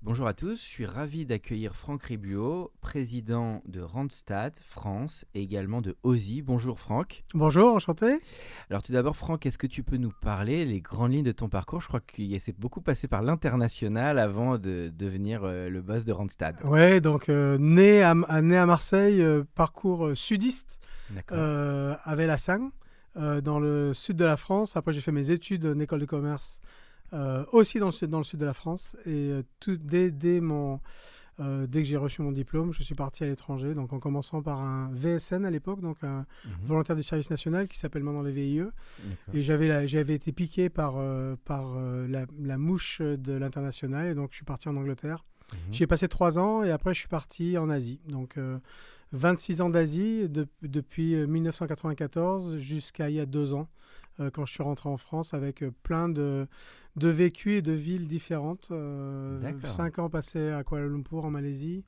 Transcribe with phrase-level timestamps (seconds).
[0.00, 5.80] Bonjour à tous, je suis ravi d'accueillir Franck Ribuot, président de Randstad France et également
[5.80, 6.40] de OSI.
[6.40, 7.24] Bonjour Franck.
[7.34, 8.06] Bonjour, enchanté.
[8.70, 11.48] Alors tout d'abord Franck, est-ce que tu peux nous parler les grandes lignes de ton
[11.48, 11.80] parcours?
[11.80, 16.12] Je crois qu'il s'est beaucoup passé par l'international avant de devenir euh, le boss de
[16.12, 16.62] Randstad.
[16.64, 20.78] Ouais, donc euh, né, à, né à Marseille, euh, parcours sudiste
[21.28, 22.14] à
[23.18, 24.76] euh, dans le sud de la France.
[24.76, 26.60] Après, j'ai fait mes études en école de commerce
[27.12, 28.96] euh, aussi dans le, sud, dans le sud de la France.
[29.06, 30.80] Et euh, tout, dès, dès, mon,
[31.40, 33.74] euh, dès que j'ai reçu mon diplôme, je suis parti à l'étranger.
[33.74, 36.52] Donc en commençant par un VSN à l'époque, donc un Mhm.
[36.66, 38.62] volontaire du service national qui s'appelle maintenant les VIE.
[39.34, 44.08] Et j'avais, été piqué par, euh, par euh, la, la mouche de l'international.
[44.08, 45.24] Et donc je suis parti en Angleterre.
[45.52, 45.58] Mhm.
[45.72, 48.00] J'y ai passé trois ans et après je suis parti en Asie.
[48.08, 48.58] Donc euh,
[49.12, 53.68] 26 ans d'Asie de- depuis euh, 1994 jusqu'à il y a deux ans
[54.20, 56.46] euh, quand je suis rentré en France avec euh, plein de,
[56.96, 58.68] de vécus et de villes différentes.
[58.70, 59.38] Euh,
[59.68, 61.84] cinq ans passés à Kuala Lumpur en Malaisie.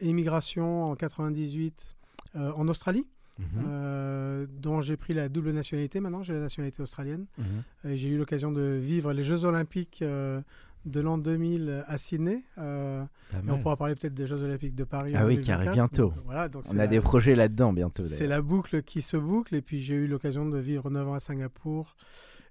[0.00, 1.96] Émigration en 98
[2.36, 3.06] euh, en Australie,
[3.36, 3.46] Mhm.
[3.66, 5.98] euh, dont j'ai pris la double nationalité.
[5.98, 7.26] Maintenant j'ai la nationalité australienne.
[7.38, 7.90] Mhm.
[7.90, 10.40] Et J'ai eu l'occasion de vivre les Jeux Olympiques euh,
[10.86, 12.44] de l'an 2000 à Sydney.
[12.58, 13.02] euh,
[13.34, 15.12] et on pourra parler peut-être des Jeux Olympiques de Paris.
[15.16, 15.74] Ah en oui, qui arrivent 2024.
[15.74, 16.14] bientôt.
[16.14, 18.04] Donc, voilà, donc On a la- des projets là-dedans bientôt.
[18.04, 19.54] C'est la boucle qui se boucle.
[19.54, 21.96] Et puis j'ai eu l'occasion de vivre 9 ans à Singapour.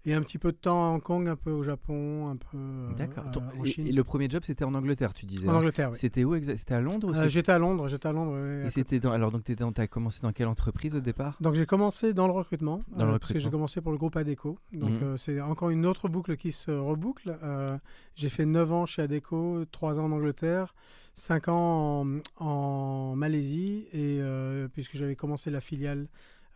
[0.06, 2.58] Et un petit peu de temps à Hong Kong, un peu au Japon, un peu
[2.58, 3.24] euh, D'accord.
[3.38, 3.88] euh, en Chine.
[3.88, 5.48] Et, le premier job c'était en Angleterre, tu disais.
[5.48, 5.98] En hein Angleterre, oui.
[5.98, 8.38] C'était où exact C'était à Londres Euh, j'étais à Londres, j'étais à Londres.
[8.66, 9.12] Et c'était dans...
[9.12, 11.38] alors donc tu as commencé dans quelle entreprise au départ?
[11.40, 13.52] Donc j'ai commencé dans le recrutement, Dans le euh, parce que j'ai recrutement.
[13.60, 14.60] commencé pour le groupe Adeco.
[14.74, 15.04] Donc Mhm.
[15.04, 17.38] euh, c'est encore une autre boucle qui se reboucle.
[17.42, 17.78] Euh,
[18.16, 20.76] j'ai fait 9 ans chez Adeco, 3 ans en Angleterre,
[21.14, 22.02] 5 ans
[22.40, 26.08] en, en Malaisie, et euh, puisque j'avais commencé la filiale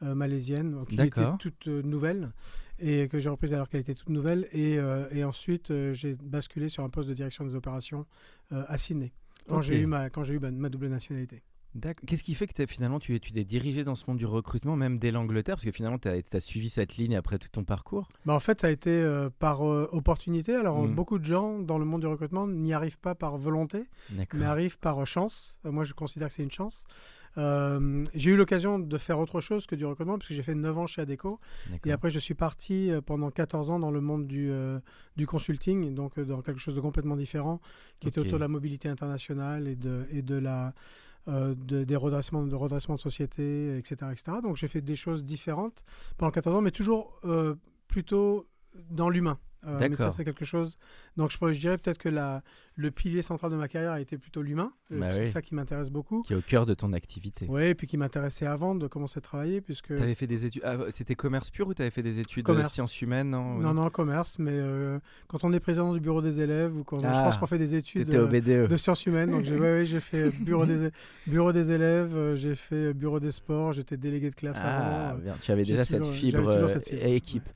[0.04, 2.30] euh, malaisienne, qui était toute euh, nouvelle,
[2.80, 4.48] et que j'ai reprise alors qu'elle était toute nouvelle.
[4.52, 8.06] Et, euh, et ensuite euh, j'ai basculé sur un poste de direction des opérations
[8.52, 9.12] euh, à Sydney,
[9.48, 11.44] quand j'ai eu, ma, quand eu ma, ma double nationalité.
[12.06, 14.98] Qu'est-ce qui fait que finalement tu, tu t'es dirigé dans ce monde du recrutement, même
[14.98, 15.56] dès l'Angleterre?
[15.56, 18.08] Parce que finalement tu as, suivi cette ligne après tout ton parcours.
[18.26, 20.56] Bah, en fait, ça a été euh, par euh, opportunité.
[20.56, 20.96] Alors, euh, Mm.
[20.96, 23.86] beaucoup de gens dans le monde du recrutement n'y arrivent pas par volonté,
[24.34, 25.60] mais arrivent par euh, chance.
[25.64, 26.86] Moi, je considère que c'est une chance.
[27.38, 30.56] Euh, j'ai eu l'occasion de faire autre chose que du recrutement, parce que j'ai fait
[30.56, 31.40] 9 ans chez Adeco.
[31.86, 34.80] Et après, je suis parti euh, pendant 14 ans dans le monde du, euh,
[35.18, 37.62] du consulting, donc dans quelque chose de complètement différent,
[38.00, 40.74] qui était autour de la mobilité internationale et de, et de la...
[41.28, 44.38] euh, de- des redressements de redressement de société, etc., etc.
[44.42, 45.84] Donc j'ai fait des choses différentes
[46.18, 47.20] pendant 14 ans, mais toujours
[47.88, 48.48] plutôt
[48.92, 49.38] dans l'humain.
[49.66, 50.14] Euh, mais ça, D'accord.
[50.16, 50.78] c'est quelque chose.
[51.18, 52.44] Donc, je, je dirais peut-être que la,
[52.76, 54.72] le pilier central de ma carrière a été plutôt l'humain.
[54.92, 55.32] Euh, Bah c'est oui.
[55.32, 56.22] ça qui m'intéresse beaucoup.
[56.24, 57.48] Qui est au cœur de ton activité.
[57.50, 59.88] Oui, et puis qui m'intéressait avant de commencer à travailler, puisque.
[59.88, 60.62] Tu avais fait des études.
[60.64, 62.72] ah, C'était commerce pur ou tu avais fait des études de Commerce.
[62.74, 66.40] sciences humaines Non, Non, non, commerce, mais euh, quand on est président du bureau des
[66.40, 68.68] élèves, ou quand je Ah, pense qu'on fait des études au euh, BDE.
[68.70, 70.90] de sciences humaines, donc j'ai ouais, ouais, j'ai fait bureau des,
[71.26, 75.18] bureau des élèves, euh, j'ai fait bureau des sports, j'étais délégué de classe Ah, avant.
[75.18, 75.36] euh, bien.
[75.42, 77.50] Tu avais déjà toujours- cette fibre, toujours euh, cette fibre, équipe.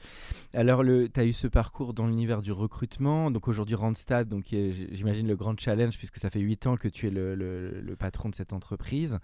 [0.54, 3.32] Alors, tu as eu ce parcours dans l'univers du recrutement.
[3.32, 6.68] Donc, aujourd'hui, Randstad, donc, qui est, j- j'imagine, le grand challenge, puisque ça fait 8
[6.68, 9.20] ans que tu es le, le- le patron de cette entreprise.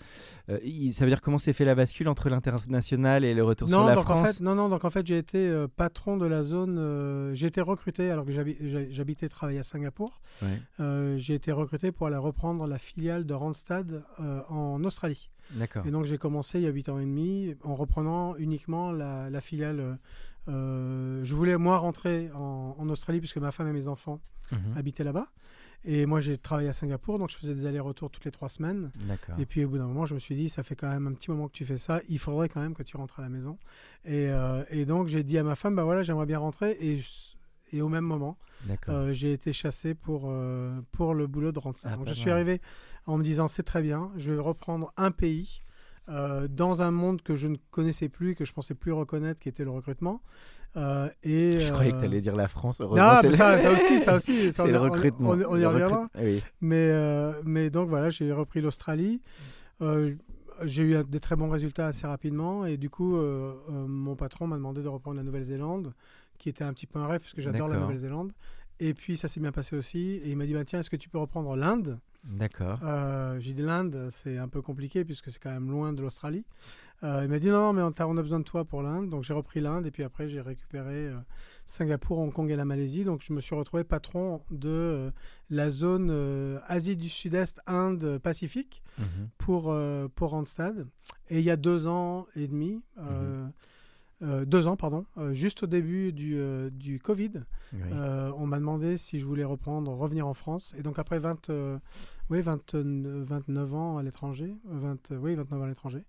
[0.50, 0.60] Euh,
[0.94, 3.86] ça veut dire comment s'est fait la bascule entre l'international et le retour sur Non,
[3.88, 6.26] la donc en France fait, non, non, donc en fait, j'ai été euh, patron de
[6.26, 6.78] la zone.
[6.78, 10.22] euh, j'ai été recruté alors que j'habi- j'ha- j'habitais travailler à Singapour.
[10.42, 11.18] Ouais.
[11.18, 14.04] J'ai été recruté pour aller reprendre la filiale de Randstad
[14.50, 15.30] en Australie.
[15.52, 15.86] D'accord.
[15.86, 19.30] Et donc j'ai commencé il y a 8 ans et demi en reprenant uniquement la,
[19.30, 19.98] la filiale.
[20.48, 24.20] Euh, je voulais moi rentrer en, en Australie puisque ma femme et mes enfants
[24.52, 24.78] Mhm.
[24.78, 25.28] habitaient là-bas.
[25.84, 28.92] Et moi j'ai travaillé à Singapour, donc je faisais des allers-retours toutes les trois semaines.
[29.40, 31.14] Et puis au bout d'un moment, je me suis dit, ça fait quand même un
[31.14, 33.30] petit moment que tu fais ça, il faudrait quand même que tu rentres à la
[33.30, 33.58] maison.
[34.06, 36.78] Et, euh, et donc j'ai dit à ma femme, bah voilà, j'aimerais bien rentrer.
[36.82, 38.38] Et, au même moment,
[38.94, 41.92] euh, j'ai été chassé pour, euh, pour le boulot de Randstad.
[41.94, 42.62] Ah, donc je suis arrivé
[43.06, 45.62] en me disant, c'est très bien, je vais reprendre un pays
[46.10, 49.50] euh, dans un monde que je ne connaissais plus, que je pensais plus reconnaître, qui
[49.50, 50.22] était le recrutement.
[50.76, 52.80] Euh, et, Je croyais que euh, tu allais dire la France.
[52.82, 52.96] le-
[53.34, 54.52] ça, ça aussi, ça aussi.
[54.54, 55.30] ça, c'est on- le recrutement.
[55.32, 56.08] On, on y reviendra.
[56.20, 56.42] Oui.
[56.62, 56.92] Mais,
[57.46, 59.22] mais donc voilà, j'ai repris l'Australie.
[60.64, 63.16] J'ai eu des très bons résultats assez rapidement et du coup,
[63.70, 65.94] mon patron m'a demandé de reprendre la Nouvelle-Zélande,
[66.38, 67.78] qui était un petit peu un rêve parce que j'adore la.
[67.78, 68.32] Nouvelle-Zélande.
[68.80, 70.22] Et puis ça s'est bien passé aussi.
[70.24, 72.00] Et il m'a dit bah, tiens, est-ce que tu peux reprendre l'Inde?
[72.28, 72.80] D'accord.
[72.84, 76.46] euh, J'ai dit l'Inde, c'est un peu compliqué puisque c'est quand même loin de l'Australie.
[77.04, 79.10] Euh, il m'a dit non, non, mais on, a besoin de toi pour l'Inde.
[79.10, 81.16] Donc j'ai repris l'Inde et puis après j'ai récupéré euh,
[81.66, 83.04] Singapour, Hong Kong et la Malaisie.
[83.04, 85.12] Donc je me suis retrouvé patron de
[85.50, 89.30] la zone Asie du Sud-Est, Inde, Pacifique Mhm.
[89.38, 89.76] pour,
[90.16, 90.88] pour Randstad.
[91.30, 93.48] Et il y a deux ans et demi, euh,
[94.24, 97.32] euh, deux ans, pardon, euh, juste au début du, euh, du Covid,
[97.74, 97.80] Oui.
[98.38, 100.74] on m'a demandé si je voulais reprendre, revenir en France.
[100.78, 101.78] Et donc après 20, euh,
[102.30, 106.04] oui, 20, euh, 29 ans à l'étranger, euh, 20, euh, oui, 29 ans à l'étranger,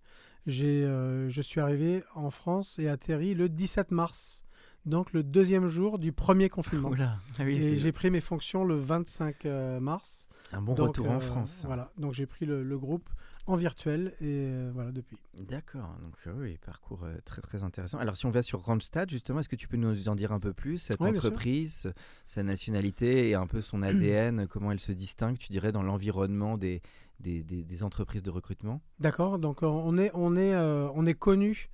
[0.46, 0.82] j'ai,
[1.28, 4.46] je suis arrivé en France et atterri le 17 mars,
[4.86, 6.88] donc le deuxième jour du premier confinement.
[6.88, 7.18] Oula.
[7.38, 10.26] Ah oui, et j'ai pris mes fonctions le 25 euh, mars.
[10.54, 11.64] un bon Donc, retour en France.
[11.66, 13.10] Voilà, donc j'ai pris le, le groupe
[13.48, 15.16] en virtuel et euh, voilà depuis.
[15.34, 17.98] D'accord, donc euh, oui, parcours euh, très très intéressant.
[17.98, 20.40] Alors si on va sur Randstad, justement, est-ce que tu peux nous en dire un
[20.40, 21.92] peu plus Cette Oui, entreprise,
[22.26, 26.58] sa nationalité et un peu son ADN, comment elle se distingue, tu dirais, dans l'environnement
[26.58, 26.82] des,
[27.20, 28.80] des, des- des entreprises de recrutement?
[29.00, 31.68] D'accord, donc on est, on est, euh, on est connu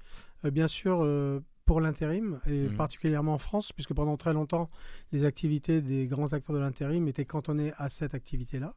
[0.44, 1.06] bien sûr
[1.65, 2.76] pour l'intérim et Mhm.
[2.76, 4.69] particulièrement en France puisque pendant très longtemps
[5.12, 8.75] les activités des grands acteurs de l'intérim étaient cantonnées à cette activité-là.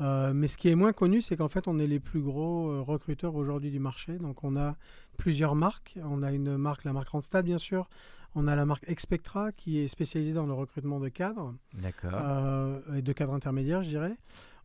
[0.00, 2.70] Euh, mais ce qui est moins connu, c'est qu'en fait, on est les plus gros
[2.70, 4.18] euh, recruteurs aujourd'hui du marché.
[4.18, 4.76] Donc, on a
[5.16, 5.98] plusieurs marques.
[6.04, 7.88] On a une marque, la marque Randstad, bien sûr.
[8.34, 11.54] On a la marque Expectra, qui est spécialisée dans le recrutement de cadres.
[11.74, 12.12] D'accord.
[12.14, 14.16] euh, et de cadres intermédiaires, je dirais.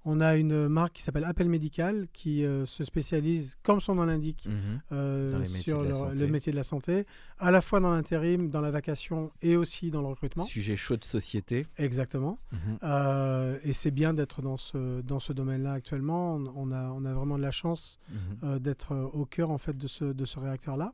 [0.05, 4.03] On a une marque qui s'appelle Appel Médical qui euh, se spécialise, comme son nom
[4.03, 4.81] l'indique, Mhm.
[4.91, 7.05] euh, sur le, métier de la santé,
[7.39, 10.43] à la fois dans l'intérim, dans la vacation et aussi dans le recrutement.
[10.43, 11.67] Sujet chaud de société.
[11.77, 12.37] Exactement.
[12.51, 12.77] Mhm.
[12.83, 16.35] Euh, et c'est bien d'être dans ce, dans ce domaine-là actuellement.
[16.35, 17.97] On, on a, on a vraiment de la chance
[18.41, 18.59] Mhm.
[18.59, 20.93] d'être au cœur en fait, de ce, de ce réacteur-là.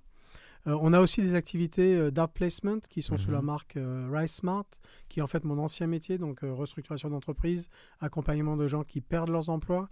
[0.67, 3.33] Euh, on a aussi des activités euh, d'art placement qui sont sous Mhm.
[3.35, 4.65] la marque euh, Rise Smart,
[5.07, 7.69] qui est en fait mon ancien métier, donc euh, restructuration d'entreprise,
[8.01, 9.89] accompagnement de gens qui perdent leurs emplois.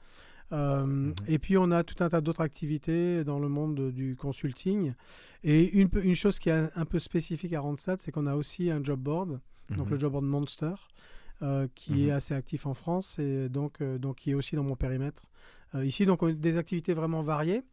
[0.51, 1.13] Mhm.
[1.27, 4.93] Et puis on a tout un tas d'autres activités dans le monde de- du consulting.
[5.43, 8.81] Et une, chose qui est un, peu spécifique à Randstad, c'est qu'on a aussi un
[8.81, 9.41] job board,
[9.75, 9.91] donc Mhm.
[9.93, 10.73] le job board Monster,
[11.75, 11.99] qui Mhm.
[12.07, 15.23] est assez actif en France et donc, donc qui est aussi dans mon périmètre.
[15.83, 17.63] Ici, donc on a des activités vraiment variées.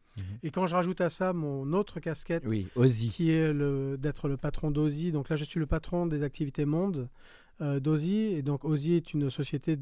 [0.43, 3.09] Et quand je rajoute à ça mon autre casquette, Oui, Ozzy.
[3.09, 3.53] qui est
[3.99, 5.11] d'être le patron d'Ozi.
[5.13, 7.09] Donc là, je suis le patron des activités monde
[7.61, 7.79] euh.
[8.37, 9.77] Et donc, Ozi est une société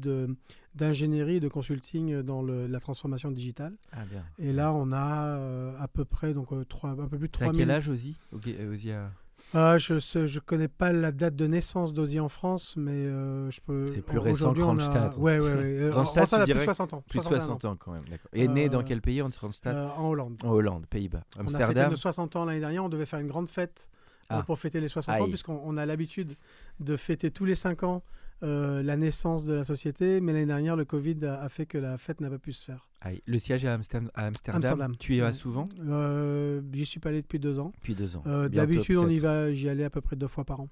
[0.75, 3.73] d'ingénierie et de consulting dans le- la transformation digitale.
[3.91, 4.23] Ah bien.
[4.39, 7.35] Et là, on a euh, à peu près donc, euh, trois, un peu plus de
[7.35, 7.61] C'est à 3000.
[7.65, 8.15] quel âge Ozzy?
[8.31, 9.11] Ok, euh, Ozzy a-
[9.53, 13.61] Ah, Je ne connais pas la date de naissance d'Ozi en France, mais euh, je
[13.61, 13.85] peux.
[13.87, 15.17] C'est plus récent que on a- Randstad.
[15.17, 15.49] Ouais, ouais, ouais.
[15.51, 17.03] Euh, Randstad, Randstad a plus de dirais 60 ans.
[17.07, 18.29] Plus de 61 60 ans quand même, d'accord.
[18.33, 20.37] Et né dans Euh, quel pays, Randstad Euh, en Hollande.
[20.43, 21.23] En Hollande, Pays-Bas.
[21.35, 22.83] On a Amsterdam nos 60 ans l'année dernière.
[22.83, 23.89] On devait faire une grande fête
[24.29, 24.41] Ah.
[24.43, 26.35] pour fêter les 60 ans, puisqu'on on a l'habitude
[26.79, 28.01] de fêter tous les 5 ans
[28.41, 30.19] la naissance de la société.
[30.19, 32.65] Mais l'année dernière, le Covid a, a fait que la fête n'a pas pu se
[32.65, 32.89] faire.
[33.05, 33.21] Aïe.
[33.25, 34.09] Le siège est à Amsterdam.
[34.13, 34.61] à Amsterdam.
[34.61, 34.95] Amsterdam.
[34.97, 37.73] Tu y vas souvent euh, J'y suis pas allé depuis deux ans.
[37.75, 38.23] Depuis deux ans.
[38.27, 40.69] Euh, D'habitude, on y va, j'y allais à peu près deux fois par an.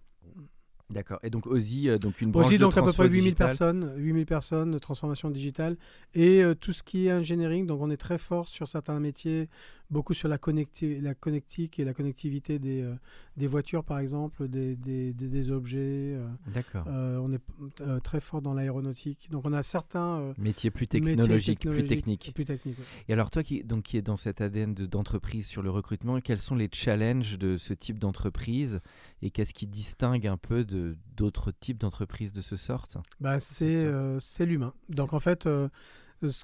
[0.92, 1.20] D'accord.
[1.24, 3.48] Et donc Ozzy, euh, donc une branche de donc à peu près 8000 digital.
[3.48, 5.78] personnes, 8000 personnes de transformation digitale
[6.14, 7.66] et euh, tout ce qui est engineering.
[7.66, 9.50] Donc, on est très fort sur certains métiers,
[9.92, 12.96] beaucoup sur la, connecti la connectique et la connectivité des, euh,
[13.38, 15.80] des voitures, par exemple, des, des, des- des objets.
[16.16, 16.86] euh, D'accord.
[16.88, 19.28] euh, on est très fort dans l'aéronautique.
[19.30, 22.34] Donc, on a certains Métier plus métiers plus technologiques.
[22.34, 22.86] Plus techniques, ouais.
[23.10, 26.20] Et alors toi qui, donc, qui est dans cet ADN de- d'entreprise sur le recrutement,
[26.22, 28.80] quels sont les challenges de ce type d'entreprise
[29.22, 34.46] et qu'est-ce qui distingue un peu de d'autres types d'entreprises de ce sorte Bah, C'est
[34.46, 34.74] l'humain.
[34.90, 35.48] Donc en fait,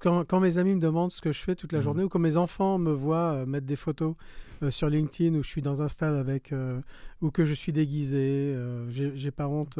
[0.02, 1.84] quand, quand mes amis me demandent ce que je fais toute la Mhm.
[1.84, 4.16] journée ou quand mes enfants me voient euh, mettre des photos
[4.64, 6.80] euh, sur LinkedIn où je suis dans un stade avec euh,
[7.22, 8.56] ou que je suis déguisé,
[8.90, 9.78] j'ai pas honte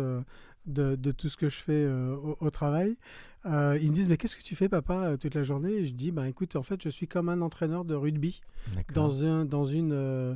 [0.68, 2.98] de, de tout ce que je fais au, au travail.
[3.46, 5.72] Euh, ils me disent mais qu'est-ce que tu fais papa toute la journée?
[5.74, 8.42] Et je dis bah écoute en fait je suis comme un entraîneur de rugby
[8.94, 10.36] dans un dans une euh,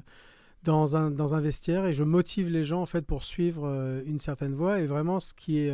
[0.63, 4.01] dans un dans un vestiaire et je motive les gens en fait pour suivre euh,
[4.05, 5.73] une certaine voie et vraiment ce qui est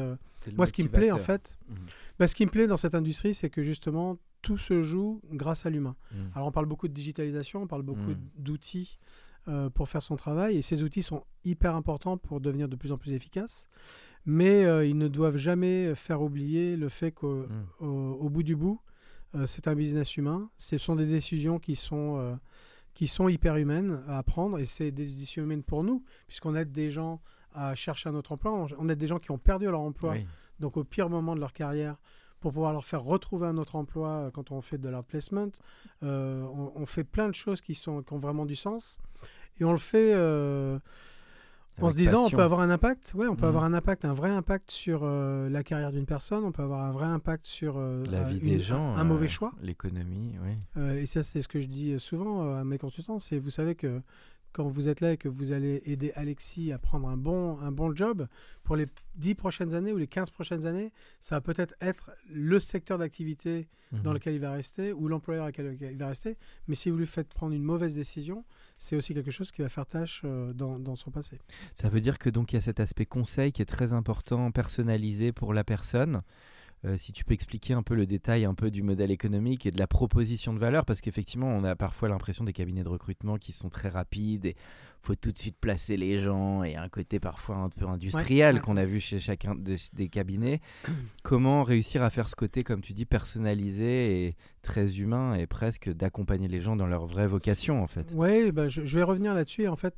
[0.55, 1.75] moi, ce qui me plaît, en fait, Mhm.
[2.19, 5.65] Bah, ce qui me plaît dans cette industrie, c'est que justement, tout se joue grâce
[5.65, 5.95] à l'humain.
[6.11, 6.31] Mhm.
[6.35, 8.29] Alors, on parle beaucoup de digitalisation, on parle beaucoup Mhm.
[8.37, 8.99] d'outils
[9.47, 12.91] euh, pour faire son travail, et ces outils sont hyper importants pour devenir de plus
[12.91, 13.67] en plus efficaces.
[14.25, 17.45] Mais euh, ils ne doivent jamais faire oublier le fait qu'au
[17.79, 17.85] au-
[18.19, 18.81] au bout du bout,
[19.35, 20.49] euh, c'est un business humain.
[20.57, 22.37] Ce sont des décisions qui sont
[22.93, 26.71] qui sont hyper humaines à apprendre et c'est des éditions humaines pour nous, puisqu'on aide
[26.71, 27.21] des gens
[27.53, 30.13] à chercher un autre emploi, on, on aide des gens qui ont perdu leur emploi,
[30.13, 30.25] Oui.
[30.59, 31.95] Donc au pire moment de leur carrière,
[32.39, 35.49] pour pouvoir leur faire retrouver un autre emploi euh, quand on fait de l'art placement.
[36.03, 38.99] Euh, on, on fait plein de choses qui, sont, qui ont vraiment du sens.
[39.59, 40.77] Et on le fait euh,
[41.81, 42.25] en se disant, passion.
[42.25, 43.13] on peut avoir un impact.
[43.15, 43.49] Ouais, on peut Mhm.
[43.49, 46.43] avoir un impact, un vrai impact sur euh, la carrière d'une personne.
[46.43, 49.51] On peut avoir un vrai impact sur la vie une- des gens, un, mauvais choix.
[49.61, 50.35] l'économie,
[50.75, 50.91] oui.
[51.01, 53.19] Et ça, c'est ce que je dis souvent à mes consultants.
[53.19, 53.99] C'est, vous savez que
[54.57, 57.71] quand vous êtes là et que vous allez aider Alexis à prendre un bon, un
[57.71, 58.27] bon job,
[58.63, 62.59] pour les 10 prochaines années ou les 15 prochaines années, ça va peut-être être le
[62.59, 64.13] secteur d'activité dans Mhm.
[64.15, 66.35] lequel il va rester ou l'employeur avec lequel il va rester.
[66.67, 68.43] Mais si vous lui faites prendre une mauvaise décision,
[68.79, 71.39] c'est aussi quelque chose qui va faire tâche euh, dans, dans son passé.
[71.73, 74.51] Ça veut dire que donc il y a cet aspect conseil qui est très important,
[74.51, 76.21] personnalisé pour la personne.
[76.85, 79.71] Euh, si tu peux expliquer un peu le détail un peu du modèle économique et
[79.71, 83.37] de la proposition de valeur, parce qu'effectivement, on a parfois l'impression des cabinets de recrutement
[83.37, 84.55] qui sont très rapides et
[85.01, 88.61] faut tout de suite placer les gens et un côté parfois un peu industriel ouais.
[88.61, 90.59] qu'on a vu chez chacun de- des cabinets.
[91.23, 95.89] Comment réussir à faire ce côté, comme tu dis, personnalisé et très humain et presque
[95.91, 98.11] d'accompagner les gens dans leur vraie vocation en fait?
[98.15, 99.67] Oui, ben, je, je vais revenir là-dessus.
[99.67, 99.95] En fait,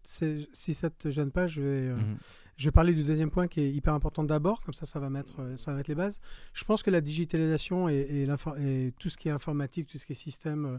[0.53, 2.17] si ça te gêne pas, je vais, euh, Mhm.
[2.59, 4.59] Je vais parler du deuxième point qui est hyper important d'abord.
[4.61, 6.19] Comme ça, ça va, mettre, euh, ça va mettre les bases.
[6.51, 9.97] Je pense que la digitalisation et, et, l'infor- et tout ce qui est informatique, tout
[9.97, 10.77] ce qui est système, euh,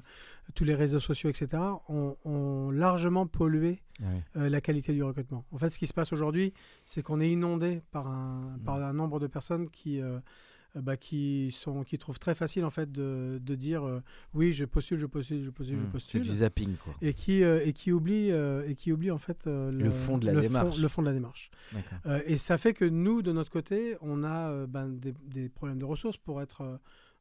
[0.54, 4.20] tous les réseaux sociaux, etc., ont, ont largement pollué Ah oui.
[4.42, 5.44] euh, la qualité du recrutement.
[5.52, 6.52] En fait, ce qui se passe aujourd'hui,
[6.84, 10.18] c'est qu'on est inondé par un, par un nombre de personnes qui, euh,
[10.74, 14.00] bah, qui, sont, qui trouvent très facile en fait, de, de dire euh,
[14.34, 15.84] oui, je postule, je postule, je postule, je.
[15.84, 16.22] C'est postule.
[16.22, 16.94] du zapping quoi.
[17.02, 20.18] Et qui, euh, et qui oublie, euh, et qui oublie en fait euh, Le fond
[20.18, 20.76] de la le démarche.
[20.76, 21.50] Fond, le fond de la démarche.
[22.06, 25.48] Euh, et ça fait que nous, de notre côté, on a euh, ben, des, des
[25.48, 26.76] problèmes de ressources pour être, euh,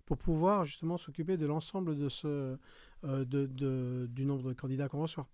[0.05, 2.27] pour pouvoir justement s'occuper de l'ensemble de ce,
[3.05, 5.27] euh, de, de- du nombre de candidats qu'on reçoit.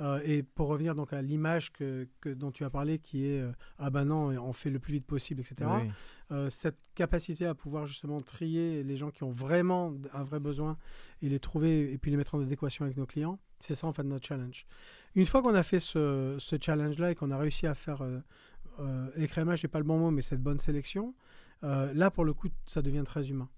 [0.00, 3.40] Euh, et pour revenir donc à l'image que, que- dont tu as parlé, qui est
[3.40, 5.54] euh, ah ben non, on fait le plus vite possible, etc.
[5.84, 5.90] Oui.
[6.32, 10.76] Euh, cette capacité à pouvoir justement trier les gens qui ont vraiment un vrai besoin
[11.22, 13.92] et les trouver et puis les mettre en adéquation avec nos clients, c'est ça en
[13.94, 14.66] fait notre challenge.
[15.14, 19.08] Une fois qu'on a fait ce, ce challenge-là et qu'on a réussi à faire euh,
[19.16, 21.14] l'écrémage, n'est pas le bon mot, mais cette bonne sélection,
[21.62, 23.48] là pour le coup, ça devient très humain.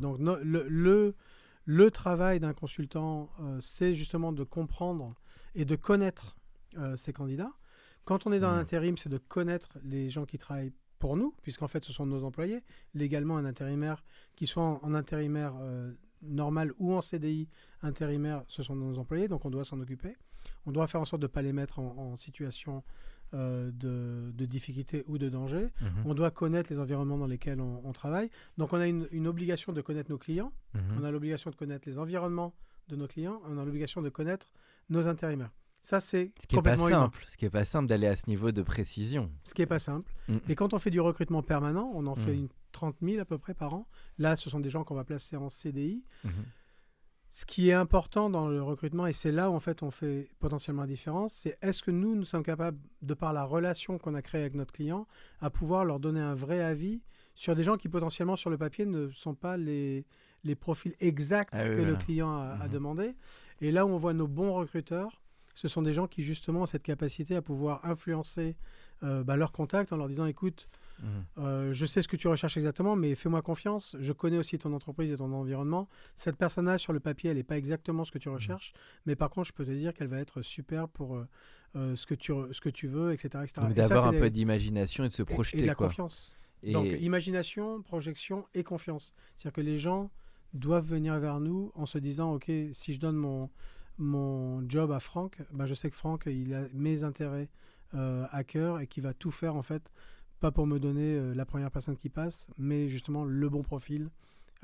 [0.00, 1.14] Donc no- le, le,
[1.64, 5.14] le travail d'un consultant, c'est justement de comprendre
[5.54, 6.36] et de connaître
[6.78, 7.52] euh, ses candidats.
[8.04, 8.56] Quand on est dans Mhm.
[8.56, 12.24] l'intérim, c'est de connaître les gens qui travaillent pour nous, puisqu'en fait, ce sont nos
[12.24, 12.62] employés.
[12.94, 14.04] Légalement, un intérimaire,
[14.36, 15.92] qui soit en, en intérimaire euh,
[16.22, 17.48] normal ou en CDI
[17.82, 20.16] intérimaire, ce sont nos employés, donc on doit s'en occuper.
[20.66, 22.82] On doit faire en sorte de ne pas les mettre en, en situation
[23.32, 25.68] euh, de, de difficulté ou de danger.
[25.80, 26.02] Mhm.
[26.04, 28.28] On doit connaître les environnements dans lesquels on, on travaille.
[28.58, 30.98] Donc on a une, une obligation de connaître nos clients, Mhm.
[31.00, 32.54] on a l'obligation de connaître les environnements
[32.88, 34.52] de nos clients, on a l'obligation de connaître
[34.90, 35.50] nos intérimaires.
[35.82, 37.04] Ça, c'est Ce qui est pas complètement humain.
[37.04, 39.30] simple, ce qui est pas simple d'aller à ce niveau de précision.
[39.44, 40.12] Ce qui n'est pas simple.
[40.28, 40.36] Mm.
[40.50, 42.40] Et quand on fait du recrutement permanent, on en fait Mm.
[42.40, 43.86] une 30 000 à peu près par an.
[44.18, 46.04] Là, ce sont des gens qu'on va placer en CDI.
[46.24, 46.32] Mhm.
[47.32, 50.28] Ce qui est important dans le recrutement, et c'est là où en fait on fait
[50.40, 54.14] potentiellement la différence, c'est est-ce que nous, nous sommes capables, de par la relation qu'on
[54.14, 55.06] a créée avec notre client,
[55.40, 57.00] à pouvoir leur donner un vrai avis
[57.36, 60.04] sur des gens qui potentiellement sur le papier ne sont pas les,
[60.42, 62.72] les profils exacts Ah oui, que le client a, a Mhm.
[62.72, 63.14] demandé.
[63.60, 65.20] Et là où on voit nos bons recruteurs,
[65.54, 68.56] ce sont des gens qui justement ont cette capacité à pouvoir influencer
[69.02, 70.68] euh, bah, leurs contacts en leur disant écoute,
[71.02, 71.08] Mhm.
[71.38, 73.96] euh, je sais ce que tu recherches exactement, mais fais-moi confiance.
[73.98, 75.88] Je connais aussi ton entreprise et ton environnement.
[76.14, 78.34] Cette personne-là, sur le papier, elle n'est pas exactement ce que tu Mhm.
[78.34, 78.74] recherches,
[79.06, 81.16] mais par contre, je peux te dire qu'elle va être super pour
[81.76, 83.28] euh, ce, que tu, ce que tu veux, etc.
[83.44, 83.52] etc.
[83.62, 85.74] Donc Et d'avoir un des- peu d'imagination et de se et- projeter Et de la
[85.74, 85.86] quoi.
[85.86, 86.34] confiance.
[86.62, 89.14] Et Donc, imagination, projection et confiance.
[89.36, 90.10] C'est-à-dire que les gens
[90.54, 93.50] doivent venir vers nous en se disant, OK, si je donne mon,
[93.98, 97.48] mon job à Franck, ben je sais que Franck, il a mes intérêts
[97.94, 99.90] euh, à cœur et qu'il va tout faire, en fait,
[100.40, 104.10] pas pour me donner euh, la première personne qui passe, mais justement le bon profil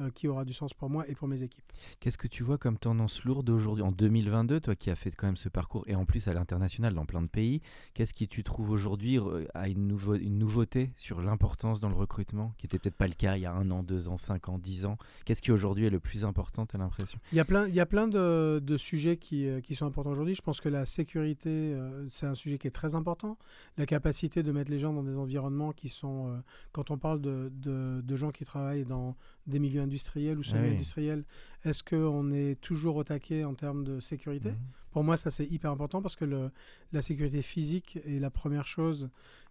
[0.00, 1.64] euh, qui aura du sens pour moi et pour mes équipes.
[2.00, 5.26] Qu'est-ce que tu vois comme tendance lourde aujourd'hui en 2022, toi qui as fait quand
[5.26, 7.60] même ce parcours et en plus à l'international dans plein de pays,
[7.94, 11.94] qu'est-ce qui tu trouves aujourd'hui euh, a une, nouveau- une nouveauté sur l'importance dans le
[11.96, 14.48] recrutement qui n'était peut-être pas le cas il y a un an, deux ans, cinq
[14.48, 14.98] ans, dix ans?
[15.24, 17.18] Qu'est-ce qui aujourd'hui est le plus important, t'as l'impression?
[17.32, 19.86] Il y a plein, il y a plein de, de sujets qui, euh, qui sont
[19.86, 20.34] importants aujourd'hui.
[20.34, 23.38] Je pense que la sécurité, euh, c'est un sujet qui est très important.
[23.78, 26.38] La capacité de mettre les gens dans des environnements qui sont, euh,
[26.72, 30.50] quand on parle de, de, de gens qui travaillent dans des milieux industriels ou Ah
[30.54, 30.58] oui.
[30.60, 31.24] semi-industriels,
[31.64, 34.50] est-ce qu'on est toujours au taquet en termes de sécurité?
[34.50, 34.56] Mhm.
[34.92, 36.50] Pour moi, ça c'est hyper important parce que le,
[36.92, 39.08] la sécurité physique est la première chose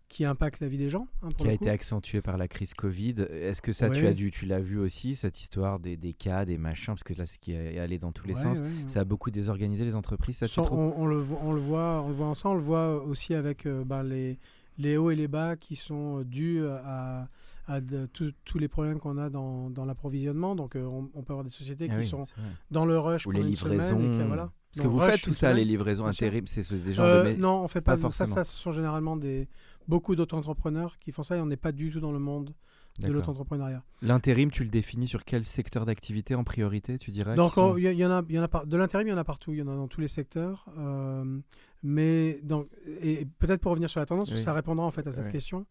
[0.07, 1.07] qui impacte la vie des gens.
[1.23, 1.63] hein, pour qui a coup.
[1.63, 3.15] été accentué par la crise Covid.
[3.31, 6.45] Est-ce que ça, tu as dû, tu l'as vu aussi, cette histoire des, des cas,
[6.45, 8.67] des machins, parce que là, ce qui est allé dans tous les Ouais, sens, ouais,
[8.85, 12.03] ça a beaucoup désorganisé les entreprises, ça, Sans- on, on le, vo- on le voit,
[12.03, 14.37] on le voit ensemble, on le voit aussi avec euh, ben, les,
[14.77, 17.27] les hauts et les bas qui sont euh, dus à,
[17.67, 20.55] à de- tous- tous les problèmes qu'on a dans, dans l'approvisionnement.
[20.55, 22.23] Donc, euh, on, on peut avoir des sociétés Ah qui oui, sont
[22.71, 24.17] dans le rush Ou pendant les une semaine et livraisons.
[24.19, 24.51] que, voilà.
[24.73, 25.57] Parce que vous rush, faites tout ça, semaine.
[25.57, 27.39] les livraisons intérim, c'est ce- des genres Euh, de.
[27.39, 28.35] non, on fait pas forcément.
[28.35, 28.43] ça.
[28.43, 29.47] Ce sont généralement des
[29.87, 32.53] beaucoup d'auto-entrepreneurs qui font ça et on n'est pas du tout dans le monde
[32.99, 33.83] de l'auto-entrepreneuriat.
[34.01, 38.05] L'intérim, tu le définis sur quel secteur d'activité en priorité, tu dirais Donc, sont- y,
[38.05, 39.59] en a, il y en a par- de l'intérim, il y en a partout, il
[39.59, 40.65] y en a dans tous les secteurs.
[40.77, 41.39] euh,
[41.87, 42.67] mais donc,
[43.01, 44.41] et peut-être pour revenir sur la tendance, Oui.
[44.41, 45.31] ça répondra en fait à cette Oui.
[45.31, 45.67] question.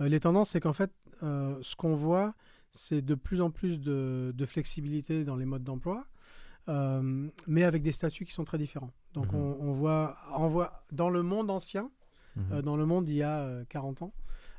[0.00, 0.92] Euh, les tendances, c'est qu'en fait,
[1.22, 2.34] euh, ce qu'on voit,
[2.70, 6.04] c'est de plus en plus de, de flexibilité dans les modes d'emploi,
[6.68, 8.90] euh, mais avec des statuts qui sont très différents.
[9.14, 9.38] Donc, Mhm.
[9.38, 11.90] on, on voit, on voit dans le monde ancien,
[12.36, 12.60] Mhm.
[12.62, 14.12] dans le monde il y a euh, 40 ans,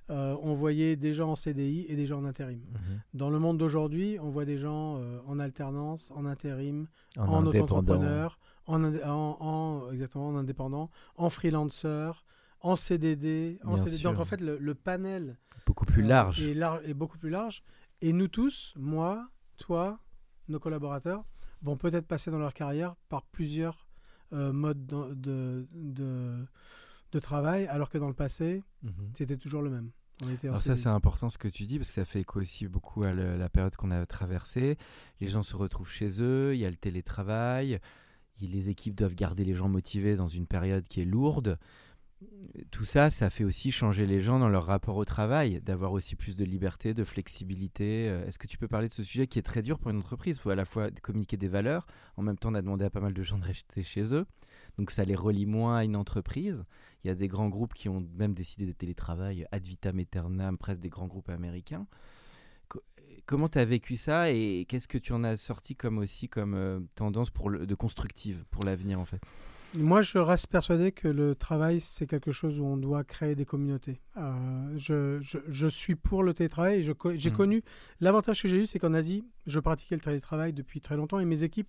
[0.09, 2.59] euh, on voyait des gens en CDI et des gens en intérim.
[2.59, 3.01] Mhm.
[3.15, 7.45] Dans le monde d'aujourd'hui, on voit des gens euh, en alternance, en intérim, En, en,
[7.45, 12.11] auto-entrepreneur, en, indé- en- en- exactement, en indépendant, en freelancer,
[12.61, 13.59] en CDD.
[13.63, 13.75] En.
[14.03, 16.41] Donc en fait, le, le panel Beaucoup plus euh, large.
[16.41, 17.63] est, lar- est beaucoup plus large.
[18.01, 19.99] Et nous tous, moi, toi,
[20.47, 21.23] nos collaborateurs,
[21.61, 23.87] vont peut-être passer dans leur carrière par plusieurs
[24.33, 26.45] euh, modes de, de,
[27.11, 28.91] de travail, alors que dans le passé, Mhm.
[29.15, 29.91] c'était toujours le même.
[30.23, 32.21] On était en Alors ça c'est important ce que tu dis parce que ça fait
[32.21, 34.77] écho aussi beaucoup à le- la période qu'on a traversée.
[35.19, 37.79] Les gens se retrouvent chez eux, il y a le télétravail, il-
[38.41, 41.57] les équipes doivent garder les gens motivés dans une période qui est lourde.
[42.71, 46.15] Tout ça, ça fait aussi changer les gens dans leur rapport au travail, d'avoir aussi
[46.15, 48.07] plus de liberté, de flexibilité.
[48.07, 49.97] Euh, Est-ce que tu peux parler de ce sujet qui est très dur pour une
[49.97, 50.37] entreprise?
[50.37, 52.89] Il faut à la fois communiquer des valeurs, en même temps on a demandé à
[52.89, 54.25] pas mal de gens de rester chez eux,
[54.77, 56.63] donc ça les relie moins à une entreprise.
[57.03, 60.57] Il y a des grands groupes qui ont même décidé de télétravail ad vitam aeternam,
[60.57, 61.85] presque des grands groupes américains.
[63.27, 66.27] Co- comment tu as vécu ça et qu'est-ce que tu en as sorti comme aussi
[66.29, 69.21] comme euh, tendance pour le, de constructive pour l'avenir en fait?
[69.73, 73.43] Moi, je reste persuadé que le travail, c'est quelque chose où on doit créer des
[73.43, 73.99] communautés.
[74.15, 76.89] Euh, je, je- je suis pour le télétravail.
[76.97, 77.35] co- J'ai Mhm.
[77.35, 77.63] connu.
[77.99, 81.25] L'avantage que j'ai eu, c'est qu'en Asie, je pratiquais le télétravail depuis très longtemps et
[81.25, 81.67] mes équipes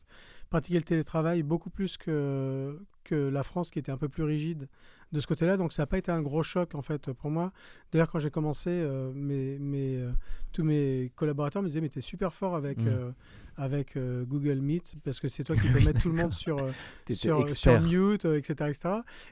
[0.51, 4.69] pratiquaient le télétravail beaucoup plus que, que la France, qui était un peu plus rigide
[5.13, 5.57] de ce côté-là.
[5.57, 7.53] Donc, ça n'a pas été un gros choc, en fait, pour moi.
[7.93, 10.13] D'ailleurs, quand j'ai commencé, euh, mes, mes, euh,
[10.53, 12.79] tous mes collaborateurs me disaient Mais tu es super fort avec.
[12.79, 12.89] Mhm.
[12.89, 13.11] euh,
[13.59, 16.59] avec Google Meet parce que c'est toi qui peux mettre tout le monde sur,
[17.11, 18.79] sur, mute, etc., etc.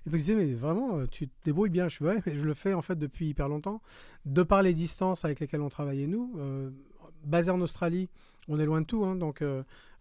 [0.06, 1.90] Et donc je disais, mais vraiment, tu te débrouilles bien.
[1.90, 3.82] Je suis ouais, mais je le fais en fait depuis hyper longtemps.
[4.24, 6.40] De par les distances avec lesquelles on travaillait nous,
[7.22, 8.08] basé en Australie,
[8.48, 9.04] on est loin de tout.
[9.04, 9.44] hein, donc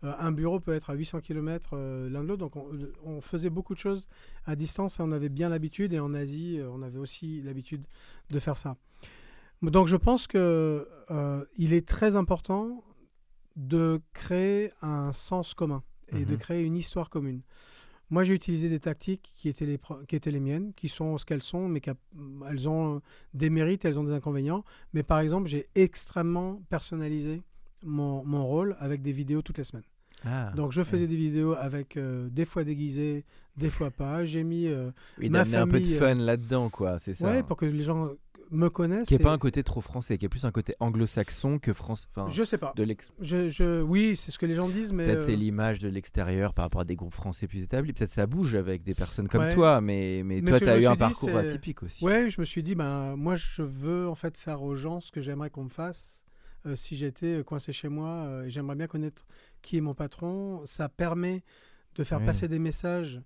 [0.03, 2.39] un bureau peut être à 800 km l'un de l'autre.
[2.39, 2.69] Donc on,
[3.03, 4.07] on faisait beaucoup de choses
[4.45, 5.93] à distance et on avait bien l'habitude.
[5.93, 7.83] Et en Asie, euh, on avait aussi l'habitude
[8.29, 8.75] de faire ça.
[9.61, 12.83] Donc je pense que euh, il est très important
[13.55, 16.37] de créer un sens commun et de Mhm.
[16.37, 17.41] créer une histoire commune.
[18.09, 21.25] Moi, j'ai utilisé des tactiques qui étaient les, qui étaient les miennes, qui sont ce
[21.25, 23.01] qu'elles sont, mais qu'elles ont
[23.33, 24.63] des mérites, elles ont des inconvénients.
[24.93, 27.41] Mais par exemple, j'ai extrêmement personnalisé
[27.83, 29.85] mon, mon rôle avec des vidéos toutes les semaines.
[30.25, 33.25] Ah, Donc, je faisais des vidéos avec euh, des fois déguisées,
[33.57, 34.23] des fois pas.
[34.25, 34.67] J'ai mis.
[34.67, 37.27] euh, oui, ma d'amener un peu de famille, fun là-dedans quoi, c'est ça.
[37.29, 38.09] ouais, pour que les gens
[38.51, 39.07] me connaissent.
[39.07, 41.73] Qui est et- pas un côté trop français, qui est plus un côté anglo-saxon que
[41.73, 42.07] France.
[42.15, 42.73] Enfin, Je sais pas.
[42.75, 45.03] de l'ex- Je, je- oui, c'est ce que les gens disent, mais.
[45.05, 47.93] Peut-être euh, c'est l'image de l'extérieur par rapport à des groupes français plus établis.
[47.93, 49.53] Peut-être ça bouge avec des personnes comme Ouais.
[49.53, 52.03] toi, mais, mais, Mais toi, tu as eu un dit, parcours c'est- atypique aussi.
[52.05, 55.11] Ouais, je me suis dit, ben, moi, je veux en fait faire aux gens ce
[55.11, 56.23] que j'aimerais qu'on me fasse
[56.65, 58.07] euh, si j'étais coincé chez moi.
[58.07, 59.25] euh, et j'aimerais bien connaître
[59.63, 60.63] qui est mon patron.
[60.65, 61.43] Ça permet
[61.95, 63.21] de faire passer des messages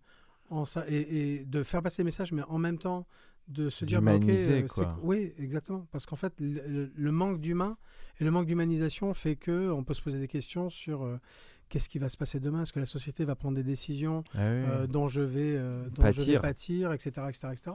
[0.50, 3.06] en et, et de faire passer des messages, mais en même temps
[3.50, 4.98] de se dire, ben, ok, euh, c'est quoi.
[5.04, 5.88] oui, exactement.
[5.92, 7.78] Parce qu'en fait, le, manque d'humain
[8.20, 11.18] et le manque d'humanisation fait que on peut se poser des questions sur euh,
[11.70, 12.64] qu'est-ce qui va se passer demain?
[12.64, 14.44] Est-ce que la société va prendre des décisions Ah oui.
[14.44, 16.92] euh, dont je vais, euh, dont je vais Pâtir.
[16.94, 17.72] etc., etc., etc.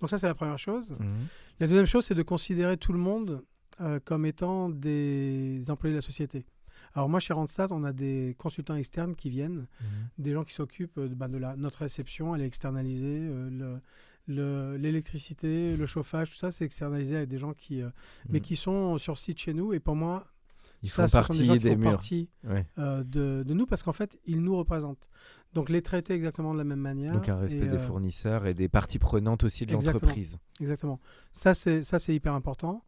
[0.00, 0.94] Donc ça, c'est la première chose.
[0.98, 1.14] Mhm.
[1.60, 3.42] La deuxième chose, c'est de considérer tout le monde
[3.80, 6.46] euh, comme étant des employés de la société.
[6.94, 9.86] Alors moi, chez Randstad, on a des consultants externes qui viennent, Mhm.
[10.18, 13.80] des gens qui s'occupent euh, bah, de la, notre réception, elle est externalisée, euh, le-
[14.26, 17.90] le- l'électricité, le, chauffage, tout ça, c'est externalisé avec des gens qui, euh,
[18.28, 18.44] mais Mhm.
[18.44, 19.72] qui sont sur site chez nous.
[19.72, 20.26] Et pour moi,
[20.82, 21.90] Ils ça, font ce sont partie des gens qui des font murs.
[21.90, 22.66] partie Ouais.
[22.78, 25.08] euh, de, de nous parce qu'en fait, ils nous représentent.
[25.52, 27.12] Donc les traiter exactement de la même manière.
[27.12, 30.00] Donc un respect et, des fournisseurs et des parties prenantes aussi de Exactement.
[30.00, 30.38] l'entreprise.
[30.60, 31.00] Exactement.
[31.32, 32.82] Ça, c'est ça, c'est hyper important.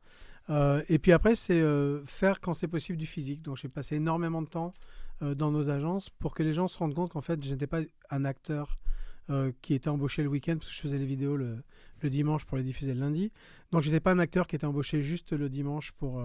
[0.50, 3.42] Euh, et puis après, c'est euh, faire quand c'est possible du physique.
[3.42, 4.74] Donc, j'ai passé énormément de temps
[5.22, 7.66] euh, dans nos agences pour que les gens se rendent compte qu'en fait, je n'étais
[7.66, 7.80] pas
[8.10, 8.78] un acteur
[9.60, 11.58] qui était embauché le week-end parce que je faisais les vidéos le,
[12.04, 13.32] dimanche pour les diffuser le lundi.
[13.72, 16.22] Donc j'étais pas un acteur qui était embauché juste le dimanche pour,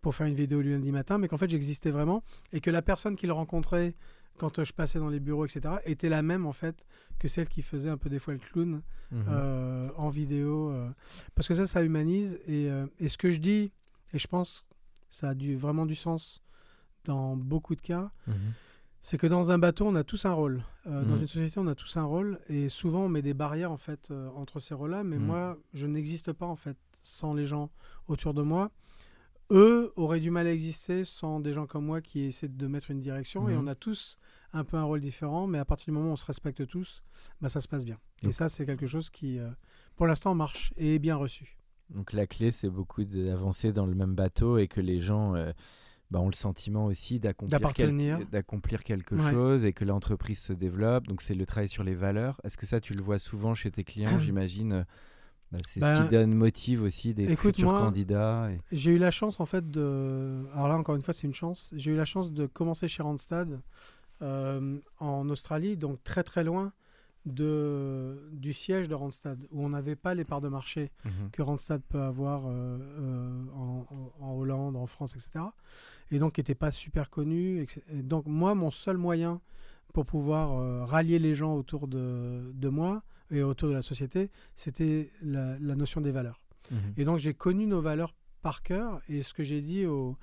[0.00, 2.82] pour faire une vidéo le lundi matin, mais qu'en fait j'existais vraiment et que la
[2.82, 3.96] personne qui le rencontrait
[4.38, 6.84] quand euh, je passais dans les bureaux, etc., était la même en fait
[7.18, 9.24] que celle qui faisait un peu des fois le clown Mhm.
[9.28, 10.70] euh, en vidéo.
[10.70, 10.90] euh,
[11.34, 12.38] parce que ça, ça humanise.
[12.46, 13.72] Et, euh, et ce que je dis,
[14.12, 14.66] et je pense
[15.08, 16.42] ça a du, vraiment du sens
[17.04, 18.34] dans beaucoup de cas, Mhm.
[19.00, 20.64] c'est que dans un bateau, on a tous un rôle.
[20.84, 21.20] Dans Mhm.
[21.20, 22.40] une société, on a tous un rôle.
[22.48, 25.04] Et souvent, on met des barrières en fait entre ces rôles-là.
[25.04, 27.70] Mais moi, je n'existe pas en fait sans les gens
[28.08, 28.70] autour de moi.
[29.50, 32.90] Eux auraient du mal à exister sans des gens comme moi qui essaient de mettre
[32.90, 33.48] une direction.
[33.48, 33.62] Et Mhm.
[33.64, 34.18] on a tous
[34.52, 35.46] un peu un rôle différent.
[35.46, 37.02] Mais à partir du moment où on se respecte tous,
[37.40, 37.98] bah, ça se passe bien.
[38.22, 39.48] Et ça, c'est quelque chose qui, euh,
[39.94, 41.56] pour l'instant, marche et est bien reçu.
[41.90, 45.52] Donc la clé, c'est beaucoup d'avancer dans le même bateau et que les gens euh,
[46.10, 49.30] bah, ont le sentiment aussi d'accomplir quelque, d'accomplir quelque Ouais.
[49.30, 51.06] chose et que l'entreprise se développe.
[51.06, 52.40] Donc c'est le travail sur les valeurs.
[52.42, 54.86] Est-ce que ça, tu le vois souvent chez tes clients J'imagine.
[55.52, 58.50] Bah, c'est ce Ben, qui donne motive aussi des écoute, futurs moi, candidats.
[58.50, 60.44] et- J'ai eu la chance, en fait, de.
[60.54, 61.72] Alors là, encore une fois, c'est une chance.
[61.76, 63.60] J'ai eu la chance de commencer chez Randstad
[64.22, 66.72] euh, en Australie, donc très très loin
[67.26, 71.30] de, du siège de Randstad, où on n'avait pas les parts de marché Mhm.
[71.32, 73.44] que Randstad peut avoir euh, euh,
[74.20, 75.44] en, Hollande, en France, etc.
[76.10, 77.66] Et donc, qui n'était pas super connu.
[77.92, 79.40] Et donc, moi, mon seul moyen
[79.92, 85.10] pour pouvoir rallier les gens autour de, de moi et autour de la société, c'était
[85.22, 86.40] la, la notion des valeurs.
[86.70, 86.78] Mhm.
[86.96, 89.00] Et donc j'ai connu nos valeurs par cœur.
[89.08, 90.16] Et ce que j'ai dit au,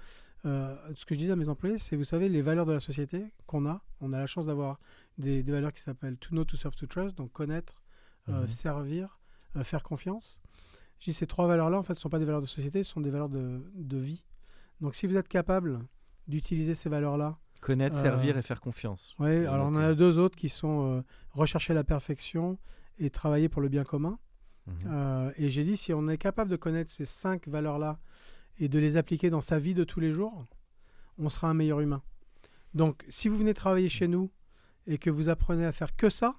[0.46, 2.80] euh, ce que je disais à mes employés, c'est vous savez les valeurs de la
[2.80, 3.82] société qu'on a.
[4.02, 4.80] On a la chance d'avoir
[5.18, 7.82] des, des valeurs qui s'appellent to know, to serve, to trust, donc connaître,
[8.30, 8.48] euh, Mhm.
[8.48, 9.20] servir,
[9.56, 10.42] euh, faire confiance.
[11.00, 12.92] Je dis ces trois valeurs-là en fait ne sont pas des valeurs de société, ce
[12.92, 14.24] sont des valeurs de, de vie.
[14.80, 15.80] Donc si vous êtes capable
[16.28, 19.16] d'utiliser ces valeurs-là, Connaître, servir et faire confiance.
[19.20, 22.58] Bien alors on en a deux autres qui sont rechercher la perfection
[22.99, 24.19] et travailler pour le bien commun.
[24.67, 24.75] Mhm.
[24.88, 27.99] Euh, et j'ai dit, si on est capable de connaître ces cinq valeurs-là
[28.60, 30.45] et de les appliquer dans sa vie de tous les jours,
[31.17, 32.01] on sera un meilleur humain.
[32.73, 34.32] Donc, si vous venez travailler chez nous
[34.88, 36.36] et que vous apprenez à faire que ça,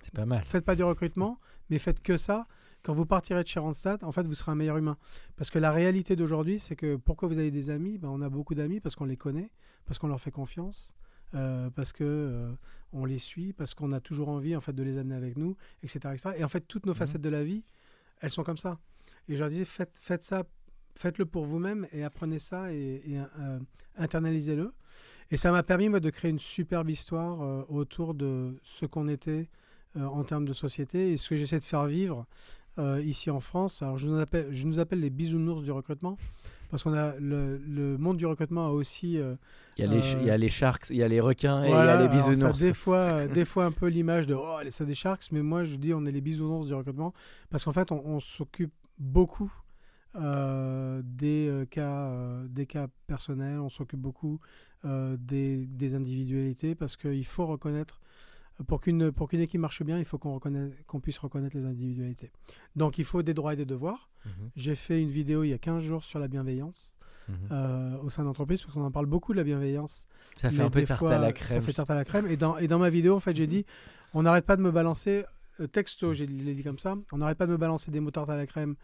[0.00, 0.42] C'est pas mal.
[0.44, 2.46] faites pas du recrutement, mais faites que ça,
[2.82, 4.96] quand vous partirez de chez Randstad, en fait, vous serez un meilleur humain.
[5.36, 7.98] Parce que la réalité d'aujourd'hui, c'est que pourquoi vous avez des amis?
[7.98, 9.50] Ben, On a beaucoup d'amis parce qu'on les connaît,
[9.86, 10.94] parce qu'on leur fait confiance,
[11.34, 12.52] euh, parce que euh,
[12.92, 15.56] on les suit, parce qu'on a toujours envie en fait de les amener avec nous,
[15.82, 15.98] etc.
[16.14, 16.30] etc.
[16.38, 16.98] Et en fait, toutes nos Mhm.
[16.98, 17.62] facettes de la vie,
[18.20, 18.78] elles sont comme ça.
[19.28, 20.44] Et je leur disais, faites, faites ça,
[20.96, 23.58] faites-le pour vous-même et apprenez ça et, et, euh,
[23.96, 24.72] internalisez-le.
[25.30, 29.48] Et ça m'a permis, moi, de créer une superbe histoire autour de ce qu'on était
[29.94, 32.26] en termes de société et ce que j'essaie de faire vivre
[33.04, 33.80] ici en France.
[33.82, 36.16] Alors, je nous appelle, je nous appelle les bisounours du recrutement
[36.70, 39.34] parce qu'on a le, le monde du recrutement a aussi euh,
[39.76, 41.62] Il y, a les, Euh, il y a les sharks, il y a les requins
[41.64, 42.58] et il y a les alors ça, bisounours.
[42.60, 45.76] des fois, des fois un peu l'image de oh, c'est des sharks, mais moi je
[45.76, 47.12] dis on est les bisounours du recrutement
[47.50, 49.52] parce qu'en fait on, on s'occupe beaucoup
[50.16, 52.12] euh, des cas,
[52.48, 54.40] des cas personnels, on s'occupe beaucoup
[54.84, 58.00] des, des individualités parce qu'il faut reconnaître
[58.66, 62.30] pour qu'une pour qu'une équipe marche bien, il faut qu'on puisse reconnaître les individualités.
[62.76, 64.10] Donc il faut des droits et des devoirs.
[64.26, 64.50] Mhm.
[64.56, 66.96] J'ai fait une vidéo il y a 15 jours sur la bienveillance
[67.28, 67.36] Mhm.
[67.52, 70.70] euh, au sein d'entreprise parce qu'on en parle beaucoup de la bienveillance Ça fait un
[70.70, 71.58] peu tarte fois, à la crème.
[71.58, 72.26] Ça fait tarte à la crème.
[72.26, 73.64] Et dans, et dans ma vidéo, en fait, j'ai dit
[74.14, 75.24] on n'arrête pas de me balancer,
[75.60, 78.30] euh, texto, j'ai dit comme ça, on n'arrête pas de me balancer des mots tarte
[78.30, 78.74] à la crème,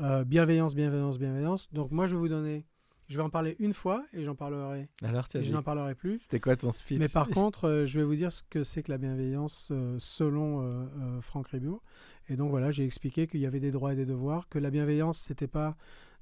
[0.00, 1.68] euh, bienveillance, bienveillance, bienveillance.
[1.72, 2.64] Donc, moi, je vais vous donner,
[3.08, 5.62] je vais en parler une fois et j'en parlerai, Alors, tu as et je n'en
[5.62, 6.18] parlerai plus.
[6.18, 6.98] C'était quoi ton speech?
[6.98, 9.96] Mais par contre, euh, je vais vous dire ce que c'est que la bienveillance euh,
[9.98, 11.82] selon euh, Franck Ribot.
[12.28, 14.70] Et donc voilà, j'ai expliqué qu'il y avait des droits et des devoirs, que la
[14.70, 15.76] bienveillance, c'était pas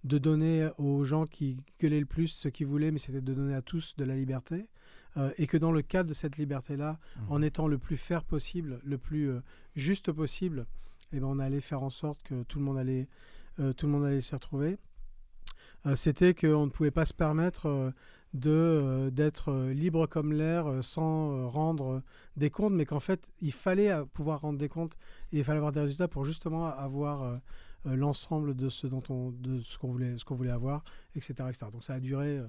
[0.04, 3.54] de donner aux gens qui gueulaient le plus ce qu'ils voulaient, mais c'était de donner
[3.54, 4.66] à tous de la liberté.
[5.16, 7.26] Euh, et que dans le cadre de cette liberté-là, Mhm.
[7.32, 9.40] en étant le plus fair possible, le plus euh,
[9.76, 10.66] juste possible,
[11.12, 13.06] eh ben, on allait faire en sorte que tout le monde allait,
[13.60, 14.76] euh, tout le monde allait s'y retrouver.
[15.86, 17.90] Euh, C'était qu'on ne pouvait pas se permettre euh,
[18.32, 22.02] de euh, d'être libre comme l'air sans rendre
[22.36, 24.96] des comptes, mais qu'en fait, il fallait pouvoir rendre des comptes
[25.32, 27.40] et il fallait avoir des résultats pour justement avoir
[27.84, 30.82] l'ensemble de ce dont on, de ce qu'on voulait, ce qu'on voulait avoir,
[31.14, 31.66] etc., etc.
[31.70, 32.40] Donc ça a duré,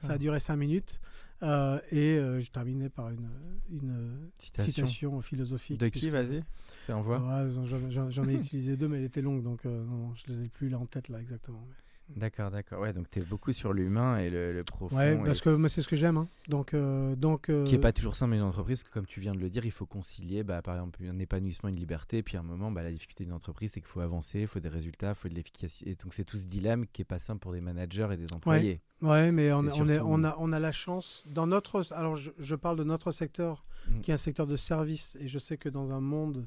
[0.00, 1.00] ça a duré cinq minutes
[1.42, 3.28] euh, et euh, je terminais par une,
[3.72, 4.72] une Citation.
[4.86, 5.80] citation philosophique.
[5.80, 6.44] De qui, vas-y
[6.86, 7.18] C'est en voix?
[7.18, 10.32] Ouais, j'en- j'en- J'en ai utilisé deux, mais elle était longue, donc euh, non, je
[10.32, 11.66] les ai plus là en tête là exactement.
[11.68, 11.74] mais-
[12.08, 12.80] D'accord, d'accord.
[12.82, 14.94] Ouais, donc tu es beaucoup sur l'humain et le, le profond.
[14.96, 16.16] Ouais, et- parce que moi, c'est ce que j'aime.
[16.18, 16.28] hein.
[16.48, 19.06] Donc, euh, donc euh, Qui n'est pas toujours simple dans une entreprise, parce que comme
[19.06, 22.18] tu viens de le dire, il faut concilier, bah, par exemple, un épanouissement, une liberté,
[22.18, 24.46] et puis à un moment, bah, la difficulté d'une entreprise, c'est qu'il faut avancer, il
[24.46, 25.90] faut des résultats, il faut de l'efficacité.
[25.90, 28.32] Et donc c'est tout ce dilemme qui est pas simple pour des managers et des
[28.32, 28.80] employés.
[29.02, 32.16] Ouais, mais on, on est, surtout- on, a, on a la chance, dans notre, alors
[32.16, 34.00] je, je parle de notre secteur, Mm.
[34.00, 36.46] qui est un secteur de service, et je sais que dans un monde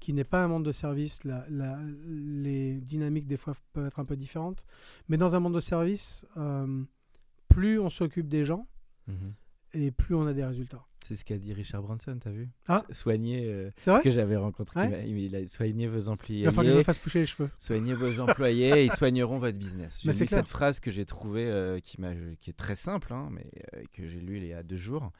[0.00, 3.98] qui n'est pas un monde de service, la- la- les dynamiques des fois peuvent être
[4.00, 4.64] un peu différentes,
[5.08, 6.82] mais dans un monde de service, euh,
[7.48, 8.66] plus on s'occupe des gens,
[9.06, 9.34] Mhm.
[9.74, 10.84] et plus on a des résultats.
[11.04, 12.48] C'est ce qu'a dit Richard Branson, t'as vu?
[12.68, 12.84] Ah.
[12.90, 14.00] Soigner, euh, C'est vrai?
[14.02, 15.08] que j'avais rencontré, Ouais.
[15.10, 17.50] il, a soigné vos employés, Il va falloir que je me fasse pousser les cheveux.
[17.58, 20.00] soignez vos employés et ils soigneront votre business.
[20.02, 20.40] J'ai lu c'est clair.
[20.40, 21.96] cette phrase que j'ai trouvée, euh, qui,
[22.50, 23.50] est très simple, hein, mais
[23.92, 25.10] que j'ai lue il y a deux jours,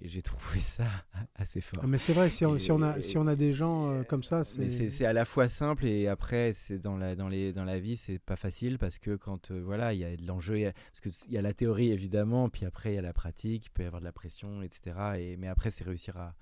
[0.00, 0.84] et j'ai trouvé ça
[1.36, 1.80] assez fort.
[1.82, 3.90] Ah, mais c'est vrai, si on, Et- si on, a, si on a des gens
[3.90, 4.68] euh, comme ça, c'est...
[4.90, 7.96] c'est à la fois simple et après c'est dans la dans les dans la vie
[7.96, 10.66] c'est pas facile parce que quand euh, voilà il y a de l'enjeu il y
[10.66, 13.12] a- parce que il y a la théorie évidemment puis après il y a la
[13.12, 16.34] pratique il peut y avoir de la pression etc et mais après c'est réussir à,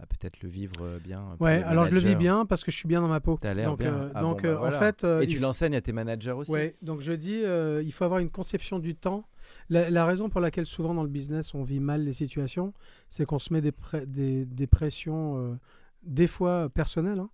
[0.00, 2.18] à peut-être le vivre euh, bien pour Ouais, alors je le vis managers.
[2.18, 3.38] bien parce que je suis bien dans ma peau.
[3.40, 3.94] T'as l'air donc, bien.
[3.94, 4.76] euh, Ah donc bon, bah euh, voilà.
[4.76, 5.04] en fait...
[5.04, 7.92] euh, et il tu l'enseignes à tes managers aussi Ouais, donc je dis, euh, il
[7.92, 9.26] faut avoir une conception du temps.
[9.70, 12.72] La, la raison pour laquelle souvent dans le business on vit mal les situations,
[13.08, 15.54] c'est qu'on se met des, pré- des, des pressions, euh,
[16.02, 17.30] des fois personnelles, hein,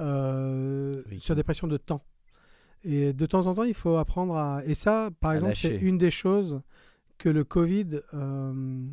[0.00, 1.20] euh, Oui.
[1.20, 2.04] sur des pressions de temps.
[2.84, 4.60] Et de temps en temps, il faut apprendre à...
[4.66, 6.60] Et ça, par À exemple, c'est une des choses
[7.18, 8.84] que le Covid euh,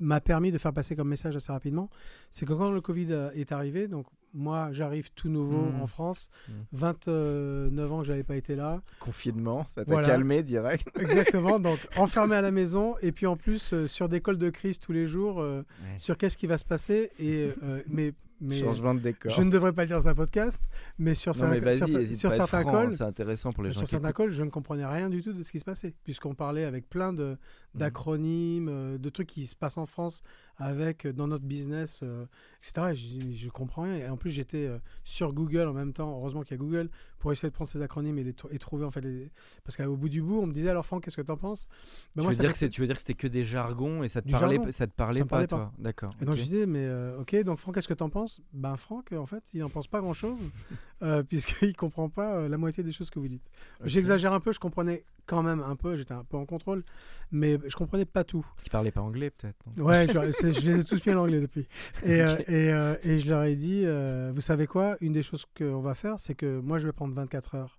[0.00, 1.90] m'a permis de faire passer comme message assez rapidement.
[2.30, 5.80] C'est que quand le Covid euh, est arrivé, donc moi j'arrive tout nouveau Mhm.
[5.82, 6.54] en France, Mhm.
[6.72, 10.06] 29 ans que j'avais pas été là, confinement ça t'a Voilà.
[10.08, 14.20] calmé direct Exactement, donc enfermé à la maison et puis en plus euh, sur des
[14.20, 15.98] calls de crise tous les jours euh, Ouais.
[15.98, 19.50] sur qu'est-ce qui va se passer et euh, mais mais changement de décor je ne
[19.50, 20.62] devrais pas le dire dans un podcast
[20.98, 24.42] mais sur, non mais certains calls c'est intéressant pour les gens sur certains calls je
[24.42, 27.36] ne comprenais rien du tout de ce qui se passait puisqu'on parlait avec plein de
[27.74, 27.80] Mhm.
[27.80, 30.22] d'acronymes euh, de trucs qui se passent en France
[30.58, 32.26] avec euh, dans notre business euh,
[32.60, 33.96] etc et je, comprends rien.
[33.96, 36.10] Et en plus j'étais euh, sur Google en même temps.
[36.10, 38.84] Heureusement qu'il y a Google pour essayer de prendre ces acronymes et, les et trouver
[38.84, 39.30] en fait les...
[39.64, 41.68] parce qu'au bout du bout on me disait alors Franck qu'est-ce que t'en penses?
[42.14, 44.02] Ben, tu, moi, veux dire fait que tu veux dire que c'était que des jargons
[44.02, 44.72] et ça te parlait, jargon.
[44.72, 45.72] ça te parlait Ça pas, parlait toi?
[45.78, 46.14] D'accord.
[46.20, 48.40] Et donc je disais, mais euh, ok, donc Franck, qu'est-ce que t'en penses?
[48.52, 50.38] Ben Franck, en fait, il n'en pense pas grand-chose,
[51.00, 53.48] euh, puisqu'il comprend pas euh, la moitié des choses que vous dites.
[53.84, 56.82] J'exagère un peu, je comprenais quand même un peu, j'étais un peu en contrôle,
[57.30, 58.40] mais je comprenais pas tout.
[58.40, 59.58] Parce qu'il parlait pas anglais, peut-être.
[59.78, 61.68] Ouais, je, les ai tous mis en anglais depuis.
[62.02, 63.84] Et, euh, et, et je leur ai dit,
[64.32, 64.96] vous savez quoi?
[65.00, 67.76] Une des choses qu'on va faire, c'est que moi, je vais prendre 24 heures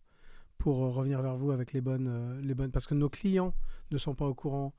[0.58, 3.54] pour revenir vers vous avec les bonnes, les bonnes, parce que nos clients
[3.92, 4.74] ne sont pas au courant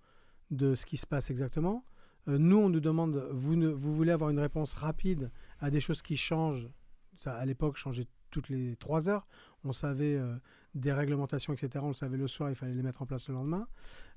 [0.51, 1.85] de ce qui se passe exactement.
[2.27, 6.03] Nous, on nous demande, vous, ne, vous voulez avoir une réponse rapide à des choses
[6.03, 6.69] qui changent?
[7.17, 9.27] Ça, à l'époque, changeait toutes les 3 heures.
[9.65, 10.35] On savait euh,
[10.75, 11.71] des réglementations, etc.
[11.83, 13.67] On le savait le soir, il fallait les mettre en place le lendemain.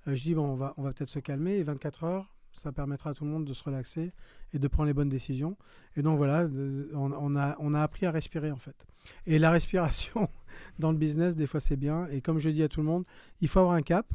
[0.07, 1.57] Euh, je dis, bon, on va, on va peut-être se calmer.
[1.57, 4.13] Et 24 heures, ça permettra à tout le monde de se relaxer
[4.53, 5.57] et de prendre les bonnes décisions.
[5.95, 8.85] Et donc voilà, de- on, a, on a appris à respirer en fait.
[9.25, 10.29] Et la respiration
[10.79, 12.05] dans le business, des fois c'est bien.
[12.07, 13.05] Et comme je dis à tout le monde,
[13.41, 14.13] il faut avoir un cap.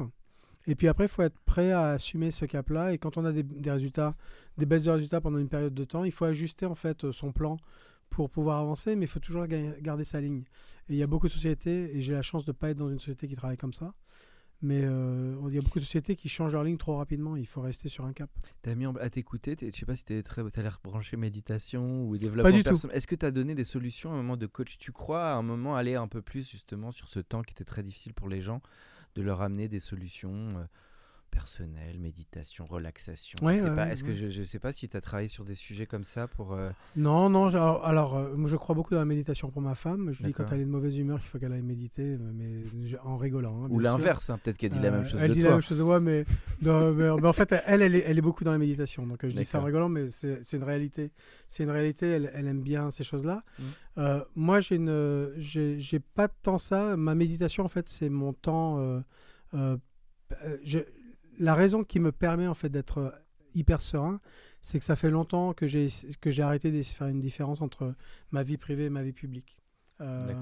[0.66, 2.92] Et puis après, il faut être prêt à assumer ce cap-là.
[2.92, 4.14] Et quand on a des, résultats,
[4.58, 7.12] des baisses de résultats pendant une période de temps, il faut ajuster en fait euh,
[7.12, 7.56] son plan
[8.10, 10.44] pour pouvoir avancer, mais il faut toujours ga- garder sa ligne.
[10.88, 12.76] Et il y a beaucoup de sociétés, et j'ai la chance de ne pas être
[12.78, 13.94] dans une société qui travaille comme ça,
[14.60, 17.36] mais euh, il y a beaucoup de sociétés qui changent leur ligne trop rapidement.
[17.36, 18.28] Il faut rester sur un cap.
[18.62, 22.04] T'as mis en- à t'écouter, je sais pas si t'es très, t'as l'air branché méditation
[22.08, 22.70] ou développement du tout.
[22.70, 22.96] personnel.
[22.96, 24.76] Est-ce que t'as donné des solutions à un moment de coach?
[24.78, 27.64] Tu crois à un moment aller un peu plus justement sur ce temps qui était
[27.64, 28.60] très difficile pour les gens,
[29.14, 30.64] de leur amener des solutions euh,
[31.30, 33.38] personnelles, méditation, relaxation.
[33.42, 33.84] Ouais, je sais ouais, pas.
[33.86, 36.04] ouais, Est-ce que je, je sais pas si tu as travaillé sur des sujets comme
[36.04, 36.52] ça pour.
[36.52, 39.74] euh, Non, non, alors, alors, euh, moi je crois beaucoup dans la méditation pour ma
[39.74, 40.10] femme.
[40.12, 42.62] Je dis quand elle est de mauvaise humeur qu'il faut qu'elle aille méditer, euh, mais
[43.04, 43.64] en rigolant.
[43.64, 45.50] hein, ou l'inverse, hein, peut-être qu'elle dit la même chose elle de dit toi.
[45.50, 46.24] la même chose de moi, mais,
[46.62, 49.06] non, mais, mais en fait, elle, elle est, elle est beaucoup dans la méditation.
[49.06, 51.10] Donc je dis ça en rigolant, mais c'est une réalité.
[51.48, 52.08] C'est une réalité.
[52.08, 53.42] Elle, elle aime bien ces choses-là.
[53.58, 53.62] Mm.
[53.98, 56.96] Euh, moi, j'ai une, j'ai pas tant ça.
[56.96, 58.78] Ma méditation, en fait, c'est mon temps.
[59.54, 59.76] euh,
[60.64, 60.78] je-
[61.38, 63.10] la raison qui me permet en fait d'être euh,
[63.54, 64.20] hyper serein,
[64.60, 65.88] c'est que ça fait longtemps que j'ai
[66.20, 67.94] que j'ai arrêté de faire une différence entre
[68.30, 69.56] ma vie privée et ma vie publique.
[70.00, 70.34] Euh.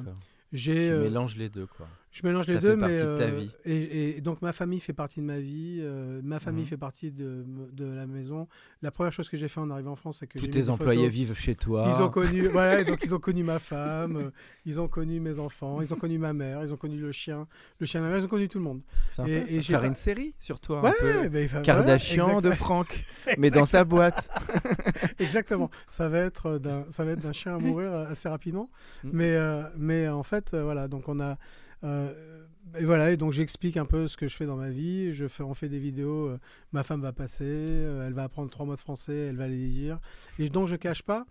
[0.57, 1.87] J'ai euh, mélanges les deux, quoi.
[2.11, 3.51] je mélange Ça les fait deux, partie mais de ta euh, vie.
[3.65, 6.69] Et, et donc ma famille fait partie de ma vie, euh, ma famille Mhm.
[6.69, 8.49] fait partie de, de la maison.
[8.83, 11.01] La première chose que j'ai fait en arrivant en France, c'est que Tous tes employés
[11.03, 11.13] photos.
[11.15, 11.93] vivent chez toi.
[11.95, 14.31] Ils ont connu, voilà, donc ils ont connu ma femme, euh,
[14.65, 17.47] ils ont connu mes enfants, ils ont connu ma mère, ils ont connu le chien,
[17.81, 18.81] le chien de ma mère, ils ont connu tout le monde.
[19.09, 19.47] Sympa, et- ça.
[19.53, 21.29] et j'ai faire une série sur toi, un Ouais, peu.
[21.29, 23.05] ben, il va- Kardashian de Franck,
[23.39, 24.29] mais dans sa boîte.
[25.19, 25.71] Exactement.
[25.89, 28.71] Ça va être d'un, ça va être d'un chien à mourir assez rapidement.
[29.05, 29.11] Mm.
[29.13, 30.89] Mais, euh, mais en fait, euh, voilà.
[30.89, 31.37] Donc on a.
[31.85, 32.45] euh,
[32.79, 35.13] et voilà, et donc j'explique un peu ce que je fais dans ma vie.
[35.13, 36.27] Je fais, on fait des vidéos.
[36.29, 36.39] euh,
[36.73, 39.99] ma femme va passer, elle va apprendre trois mots de français, elle va les dire.
[40.39, 41.27] Et donc je cache pas.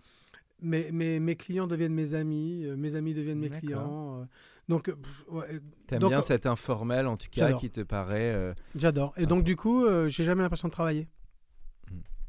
[0.62, 4.26] Mais, mais mes clients deviennent mes amis, mes amis deviennent mes clients.
[4.70, 4.90] donc,
[5.28, 8.32] ouais, T'aimes bien cet informel, en tout cas, qui te paraît.
[8.34, 9.12] euh, j'adore.
[9.18, 11.08] Et donc, du coup, euh, j'ai jamais l'impression de travailler.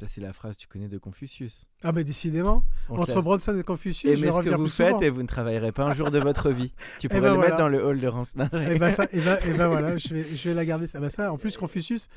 [0.06, 1.66] C'est la phrase que tu connais de Confucius.
[1.84, 4.72] Ah, mais décidément, On entre Bronson et Confucius, je vais Aimez ce que vous plus
[4.72, 5.02] faites souvent.
[5.02, 6.74] et vous ne travaillerez pas un jour de votre vie.
[7.00, 7.50] Tu pourrais ben le voilà.
[7.50, 8.28] mettre dans le hall de ranch.
[8.36, 10.86] Non, Et ben, ça, et ben, et ben voilà, je vais, je vais la garder.
[10.88, 12.10] Ça, ben ça, en plus, Confucius,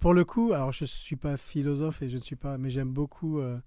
[0.00, 2.90] pour le coup, alors je suis pas philosophe et je ne suis pas, mais j'aime
[2.90, 3.58] beaucoup, euh,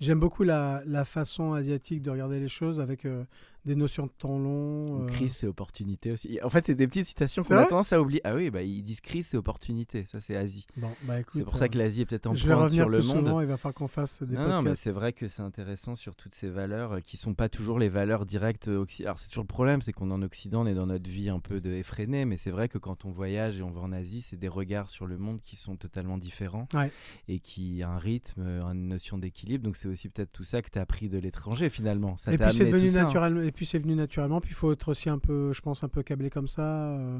[0.00, 3.24] j'aime beaucoup la, la façon asiatique de regarder les choses avec euh,
[3.66, 5.02] des notions de temps long.
[5.02, 6.38] euh, Crise, c'est opportunité aussi.
[6.42, 8.20] En fait, c'est des petites citations qu'on a tendance à oublier.
[8.24, 10.04] Ah oui, bah, ils disent crise, c'est opportunité.
[10.06, 10.66] Ça, c'est Asie.
[10.76, 12.98] Bon, bah écoute, C'est pour ça que euh, l'Asie est peut-être en pointe sur le
[13.00, 13.26] plus monde.
[13.26, 13.40] souvent.
[13.40, 14.82] Il va falloir qu'on fasse des Non, non, mais podcasts.
[14.84, 17.88] c'est vrai que c'est intéressant sur toutes ces valeurs euh, qui sont pas toujours les
[17.88, 19.08] valeurs directes occidentales.
[19.08, 21.28] Alors c'est toujours le problème, c'est qu'on est en Occident, on est dans notre vie
[21.28, 23.92] un peu de effrénée, mais c'est vrai que quand on voyage et on va en
[23.92, 26.90] Asie, c'est des regards sur le monde qui sont totalement différents Ouais.
[27.28, 29.64] et qui a un rythme, euh, une notion d'équilibre.
[29.64, 32.16] Donc c'est aussi peut-être tout ça que tu as appris de l'étranger finalement.
[32.16, 33.04] Ça et puis c'est amené venu tout ça, hein.
[33.04, 33.42] naturellement.
[33.56, 34.40] Puis c'est venu naturellement.
[34.40, 36.92] Puis il faut être aussi un peu, je pense, un peu câblé comme ça.
[36.92, 37.18] euh.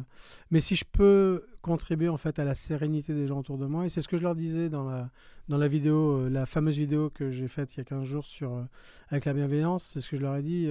[0.51, 3.87] Mais si je peux contribuer en fait à la sérénité des gens autour de moi,
[3.87, 5.11] et c'est ce que je leur disais dans la
[5.49, 8.27] dans la vidéo, euh, la fameuse vidéo que j'ai faite il y a 15 jours
[8.27, 8.63] sur euh,
[9.09, 10.69] avec la bienveillance, c'est ce que je leur ai dit.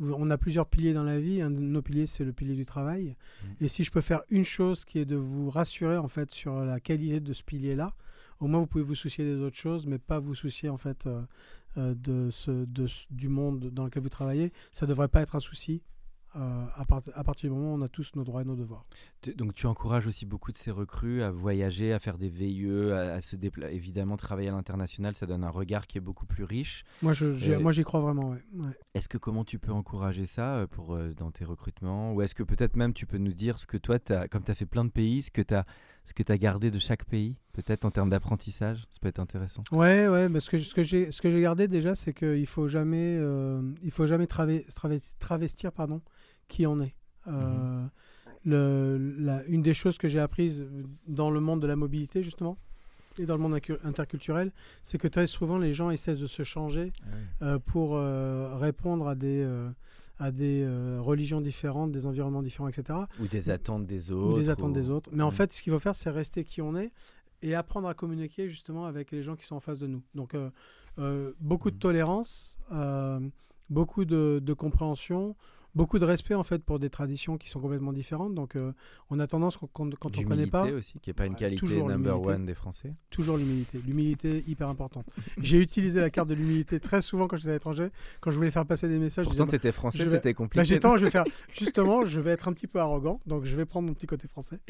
[0.00, 1.40] on a plusieurs piliers dans la vie.
[1.42, 3.16] Un de nos piliers, c'est le pilier du travail.
[3.44, 3.50] Mhm.
[3.60, 6.64] Et si je peux faire une chose qui est de vous rassurer en fait sur
[6.64, 7.94] la qualité de ce pilier-là,
[8.40, 11.06] au moins vous pouvez vous soucier des autres choses, mais pas vous soucier en fait
[11.06, 11.22] euh,
[11.76, 14.52] de ce, de du monde dans lequel vous travaillez.
[14.72, 15.82] Ça devrait pas être un souci.
[16.36, 18.56] euh, à, part- à partir du moment où on a tous nos droits et nos
[18.56, 18.82] devoirs.
[19.36, 23.14] Donc tu encourages aussi beaucoup de ces recrues à voyager, à faire des VIE, à,
[23.14, 23.72] à se déplacer.
[23.76, 26.82] Évidemment, travailler à l'international, ça donne un regard qui est beaucoup plus riche.
[27.02, 28.30] Moi, je, Euh, moi, j'y crois vraiment.
[28.30, 28.42] ouais.
[28.52, 28.72] Ouais.
[28.94, 32.12] Est-ce que comment tu peux encourager ça euh, pour, euh, dans tes recrutements?
[32.12, 34.50] Ou est-ce que peut-être même tu peux nous dire ce que toi, as, comme tu
[34.50, 35.64] as fait plein de pays, ce que tu as,
[36.04, 39.62] ce que as gardé de chaque pays Peut-être en termes d'apprentissage Ça peut être intéressant.
[39.72, 43.16] Ouais, ouais, mais ce que, ce que j'ai, ce gardé déjà, c'est qu'il faut jamais,
[43.18, 44.64] euh, il faut jamais traves-
[45.18, 46.00] travestir, pardon,
[46.48, 46.94] qui on est.
[47.28, 47.86] Euh,
[48.44, 50.64] le- la- une des choses que j'ai apprises
[51.06, 52.58] dans le monde de la mobilité justement
[53.18, 56.92] et dans le monde interculturel, c'est que très souvent les gens essaient de se changer
[57.42, 59.70] euh, pour euh, répondre à des, euh,
[60.18, 60.66] à des
[61.00, 62.98] religions différentes, des environnements différents, etc.
[63.20, 64.36] Ou des attentes des autres.
[64.36, 65.10] ou des attentes des autres.
[65.12, 65.34] Mais en Ouais.
[65.34, 66.92] fait, ce qu'il faut faire, c'est rester qui on est
[67.42, 70.02] et apprendre à communiquer justement avec les gens qui sont en face de nous.
[70.14, 70.34] Donc,
[71.40, 71.80] beaucoup de Mhm.
[71.80, 72.58] tolérance,
[73.70, 75.36] beaucoup de, de compréhension,
[75.74, 78.34] beaucoup de respect en fait pour des traditions qui sont complètement différentes.
[78.34, 78.72] Donc, euh,
[79.10, 81.34] on a tendance, quand, quand- quand on ne connaît pas, aussi, qui n'est pas une
[81.34, 82.94] qualité toujours number one des Français.
[83.10, 83.80] toujours l'humilité.
[83.86, 85.06] L'humilité, hyper importante.
[85.38, 87.88] J'ai utilisé la carte de l'humilité très souvent quand j'étais à l'étranger,
[88.20, 89.26] quand je voulais faire passer des messages.
[89.26, 90.64] Pourtant, disais, tu étais français, vais- c'était Là, compliqué.
[90.64, 91.24] justement, je vais faire.
[91.52, 94.28] Justement, je vais être un petit peu arrogant, donc je vais prendre mon petit côté
[94.28, 94.60] français.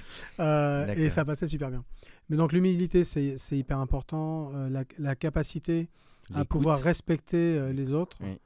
[0.41, 1.85] Euh, et ça passait super bien.
[2.31, 4.51] Mais donc l'humilité, c'est hyper important.
[4.55, 5.89] euh, la, la capacité
[6.35, 8.17] à pouvoir respecter les autres.
[8.23, 8.39] Oui.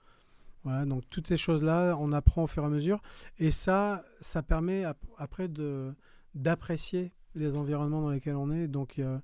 [0.69, 3.01] Voilà, donc toutes ces choses-là, on apprend au fur et à mesure.
[3.39, 5.95] Et ça, ça permet ap- après de
[6.35, 8.69] d'apprécier les environnements dans lesquels on est.
[8.69, 9.19] Donc euh,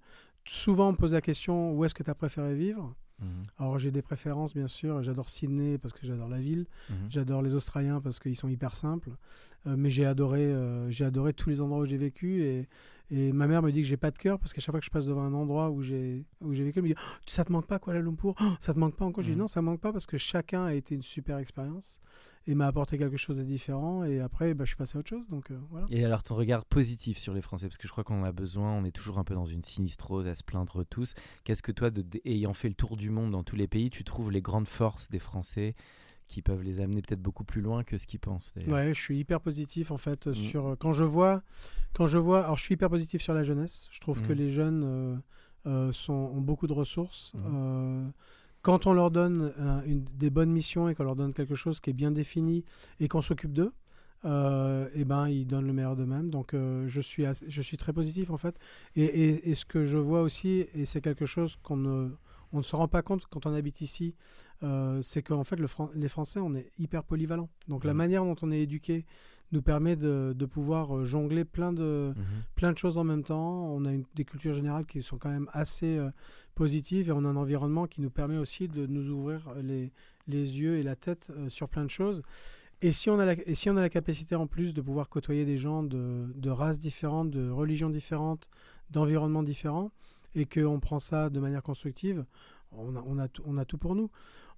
[0.46, 2.94] souvent, on me pose la question où est-ce que tu as préféré vivre?
[3.20, 5.02] Mhm, Alors j'ai des préférences, bien sûr.
[5.02, 6.66] J'adore Sydney parce que j'adore la ville.
[6.90, 6.96] mhm.
[7.10, 9.10] J'adore les Australiens parce qu'ils sont hyper simples.
[9.66, 12.42] Euh, mais j'ai adoré, euh, j'ai adoré tous les endroits où j'ai vécu.
[12.42, 12.68] Et,
[13.10, 14.86] et ma mère me dit que j'ai pas de cœur parce qu'à chaque fois que
[14.86, 17.44] je passe devant un endroit où j'ai où j'ai vécu, elle me dit Oh, Ça
[17.44, 18.34] te manque pas Kuala Lumpur?
[18.40, 19.22] Oh, Ça te manque pas encore?
[19.22, 19.40] Je dis Mhm.
[19.42, 22.00] Non, ça me manque pas parce que chacun a été une super expérience
[22.46, 24.04] et m'a apporté quelque chose de différent.
[24.04, 25.26] Et après, bah, je suis passé à autre chose.
[25.28, 25.86] Donc euh, voilà.
[25.90, 28.32] Et alors ton regard positif sur les Français, parce que je crois qu'on en a
[28.32, 31.14] besoin, on est toujours un peu dans une sinistrose à se plaindre tous.
[31.44, 34.02] Qu'est-ce que toi, de- ayant fait le tour du monde dans tous les pays, tu
[34.04, 35.74] trouves les grandes forces des Français
[36.28, 39.18] qui peuvent les amener peut-être beaucoup plus loin que ce qu'ils pensent Ouais, je suis
[39.18, 40.34] hyper positif en fait Mm.
[40.34, 41.42] sur euh, quand je vois
[41.92, 43.88] quand je vois alors je suis hyper positif sur la jeunesse.
[43.90, 44.36] Je trouve que Mm.
[44.36, 45.16] les jeunes euh,
[45.66, 47.32] euh, sont, ont beaucoup de ressources.
[47.34, 47.38] Mm.
[47.54, 48.08] Euh,
[48.62, 49.52] quand on leur donne
[49.86, 52.64] une- des bonnes missions et qu'on leur donne quelque chose qui est bien défini
[52.98, 53.72] et qu'on s'occupe d'eux,
[54.24, 56.30] euh, et ben ils donnent le meilleur d'eux-mêmes.
[56.30, 58.56] Donc euh, je suis assez- je suis très positif en fait.
[58.96, 62.10] Et, et- et ce que je vois aussi et c'est quelque chose qu'on ne
[62.52, 64.14] on ne se rend pas compte quand on habite ici,
[64.62, 67.48] euh, c'est qu'en fait le Fran- les Français on est hyper polyvalents.
[67.68, 67.98] Donc la Mhm.
[67.98, 69.04] manière dont on est éduqué
[69.52, 72.24] nous permet de, de pouvoir euh, jongler plein de, Mhm.
[72.56, 73.66] plein de choses en même temps.
[73.74, 76.10] On a une- des cultures générales qui sont quand même assez euh,
[76.54, 79.92] positives et on a un environnement qui nous permet aussi de nous ouvrir les,
[80.28, 82.22] les yeux et la tête euh, sur plein de choses.
[82.82, 85.08] Et si, on a la, et si on a la capacité en plus de pouvoir
[85.08, 88.48] côtoyer des gens de, de races différentes, de religions différentes,
[88.90, 89.90] d'environnements différents,
[90.34, 92.24] et qu'on prend ça de manière constructive,
[92.72, 94.10] on a, on a, tout, on a tout pour nous.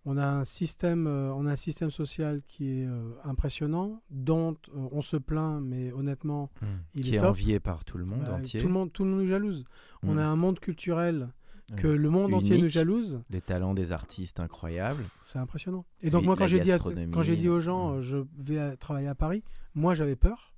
[0.08, 4.56] On a un système, euh, on a un système social qui est euh, impressionnant, dont
[4.74, 6.66] euh, on se plaint, mais honnêtement, Mm.
[6.94, 7.30] il qui est est, top.
[7.30, 8.60] envié par tout le monde Bah, entier.
[8.60, 9.64] Tout le monde, tout le monde nous jalouse.
[10.04, 10.18] On Mm.
[10.18, 11.28] a un monde culturel
[11.72, 11.76] Ouais.
[11.82, 13.20] que le monde entier nous jalouse.
[13.30, 15.02] Des talents des artistes incroyables.
[15.24, 15.84] C'est impressionnant.
[16.00, 18.58] Et donc Oui, moi, quand j'ai dit, à- quand j'ai dit aux gens, je vais
[18.60, 19.42] à- travailler à Paris,
[19.74, 20.54] moi j'avais peur.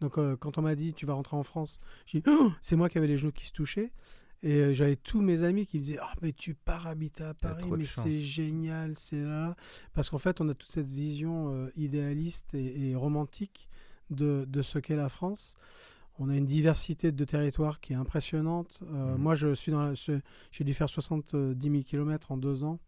[0.00, 2.88] Donc quand on m'a dit tu vas rentrer en France, j'ai dit Oh c'est moi
[2.88, 3.92] qui avais les genoux qui se touchaient.
[4.46, 7.34] Et euh, j'avais tous mes amis qui me disaient Ah, mais tu pars habiter à
[7.34, 9.56] Paris, mais c'est génial, c'est là.
[9.92, 13.68] Parce qu'en fait, on a toute cette vision euh, idéaliste et, et romantique
[14.10, 15.56] de, de ce qu'est la France.
[16.18, 18.80] On a une diversité de territoires qui est impressionnante.
[18.84, 19.20] Euh, Mhm.
[19.22, 22.78] Moi, je suis dans j'ai dû faire 70 000 km en deux ans.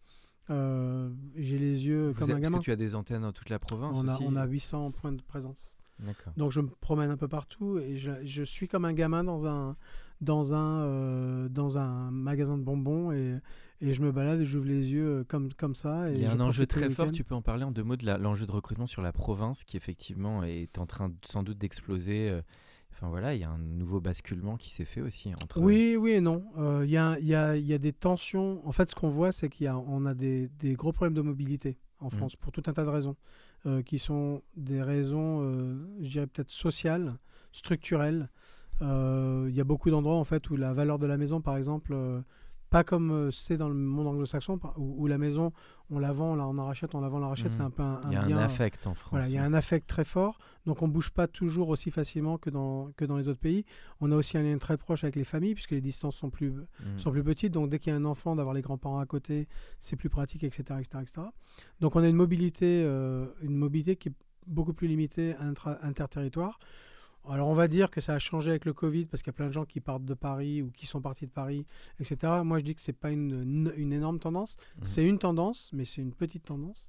[0.51, 2.59] Euh, j'ai les yeux Vous comme un parce gamin.
[2.59, 5.13] que tu as des antennes dans toute la province On a, on a 800 points
[5.13, 5.77] de présence.
[5.99, 6.33] D'accord.
[6.37, 9.47] Donc je me promène un peu partout et je, je suis comme un gamin dans
[9.47, 9.77] un,
[10.21, 13.39] dans un, euh, dans un magasin de bonbons et,
[13.81, 16.11] et je me balade et j'ouvre les yeux euh, comme, comme ça.
[16.11, 17.97] Et Il y a un enjeu très fort, tu peux en parler en deux mots
[17.97, 22.31] de l'enjeu de recrutement sur la province qui effectivement est en train sans doute d'exploser.
[22.31, 22.43] euh,
[22.91, 25.61] Enfin voilà, il y a un nouveau basculement qui s'est fait aussi entre.
[25.61, 26.43] Oui, oui et non.
[26.57, 28.61] Euh, Il y, a, y, a, y a des tensions.
[28.67, 31.79] En fait, ce qu'on voit, c'est qu'on a, a des, des gros problèmes de mobilité
[32.01, 32.11] en Mhm.
[32.11, 33.15] France pour tout un tas de raisons,
[33.67, 37.19] euh, qui sont des raisons, euh, je dirais peut-être sociales,
[37.53, 38.31] structurelles.
[38.83, 41.57] Euh, Il y a beaucoup d'endroits en fait où la valeur de la maison, par
[41.57, 42.21] exemple, euh,
[42.71, 45.53] pas comme euh, c'est dans le monde anglo-saxon, où, où la maison,
[45.91, 47.53] on la vend, on la- on en rachète, on la vend, on la rachète, Mhm.
[47.53, 49.11] c'est un peu un, Il y a un affect en France.
[49.11, 52.37] Voilà, il y a un affect très fort, donc on bouge pas toujours aussi facilement
[52.37, 53.65] que dans, que dans les autres pays.
[54.03, 56.51] On a aussi un lien très proche avec les familles, puisque les distances sont plus,
[56.51, 56.99] Mm.
[56.99, 59.49] sont plus petites, donc dès qu'il y a un enfant, d'avoir les grands-parents à côté,
[59.81, 61.23] c'est plus pratique, etc., etc., etc.
[61.81, 64.15] Donc on a une mobilité, euh, une mobilité qui est
[64.47, 66.59] beaucoup plus limitée intra- interterritoire.
[67.31, 69.37] Alors on va dire que ça a changé avec le Covid parce qu'il y a
[69.37, 71.67] plein de gens qui partent de Paris ou qui sont partis de Paris,
[72.01, 72.33] etc.
[72.45, 74.85] Moi je dis que c'est pas une, une- énorme tendance, Mhm.
[74.85, 76.89] c'est une tendance, mais c'est une petite tendance.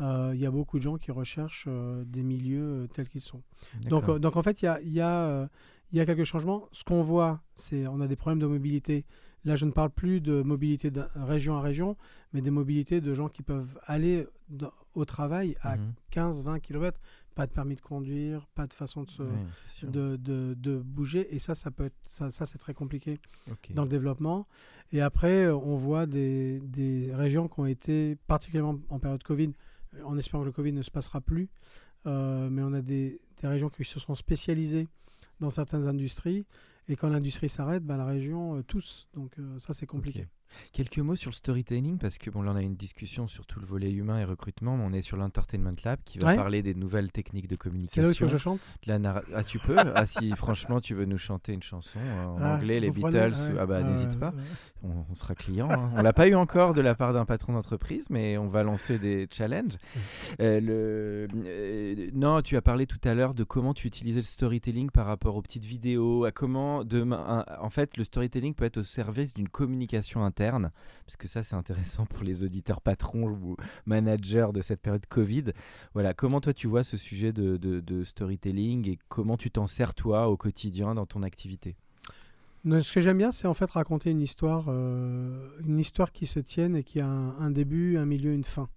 [0.00, 3.20] Euh, Il y a beaucoup de gens qui recherchent euh, des milieux euh, tels qu'ils
[3.20, 3.42] sont.
[3.90, 5.48] Donc, donc en fait, il y a, y, a,
[5.92, 6.68] y a quelques changements.
[6.72, 9.04] Ce qu'on voit, c'est on a des problèmes de mobilité.
[9.44, 11.96] Là, je ne parle plus de mobilité de région à région,
[12.32, 14.26] mais des mobilités de gens qui peuvent aller
[14.94, 15.92] au travail à Mhm.
[16.10, 16.98] 15-20 km.
[17.34, 19.22] Pas de permis de conduire, pas de façon de, se-
[19.86, 21.34] de, de- de bouger.
[21.34, 23.18] Et ça, ça, peut être, ça, ça c'est très compliqué
[23.74, 24.46] dans le développement.
[24.92, 29.50] Et après, euh, on voit des, des régions qui ont été, particulièrement en période Covid,
[29.94, 31.48] euh, en espérant que le Covid ne se passera plus,
[32.06, 34.86] euh, mais on a des, des régions qui se sont spécialisées
[35.40, 36.44] dans certaines industries.
[36.88, 39.08] Et quand l'industrie s'arrête, ben, la région euh, tous.
[39.14, 40.28] Donc euh, ça, c'est compliqué.
[40.72, 43.60] Quelques mots sur le storytelling, parce que bon, là on a une discussion sur tout
[43.60, 46.36] le volet humain et recrutement, mais on est sur l'Entertainment Lab qui va Ouais.
[46.36, 48.02] parler des nouvelles techniques de C'est communication.
[48.02, 50.80] là où il faut que je chante la narra- Ah, tu peux Ah, si franchement
[50.80, 53.58] tu veux nous chanter une chanson euh, en Ah, anglais, les prenez Beatles, Ouais.
[53.60, 54.42] ah bah n'hésite pas, ouais.
[54.82, 55.68] on, on sera client.
[55.70, 55.90] hein.
[55.96, 58.98] On l'a pas eu encore de la part d'un patron d'entreprise, mais on va lancer
[58.98, 59.76] des challenges.
[60.40, 61.28] Euh, le...
[61.46, 65.06] euh, non, tu as parlé tout à l'heure de comment tu utilisais le storytelling par
[65.06, 69.34] rapport aux petites vidéos, à comment demain, en fait, le storytelling peut être au service
[69.34, 70.43] d'une communication interne,
[71.06, 75.44] parce que ça c'est intéressant pour les auditeurs patrons ou managers de cette période Covid.
[75.94, 79.66] Voilà, comment toi tu vois ce sujet de, de- de storytelling et comment tu t'en
[79.66, 81.76] sers toi au quotidien dans ton activité?
[82.66, 86.40] Ce que j'aime bien, c'est en fait raconter une histoire, euh, une histoire qui se
[86.40, 88.70] tienne et qui a un, un début, un milieu, une fin.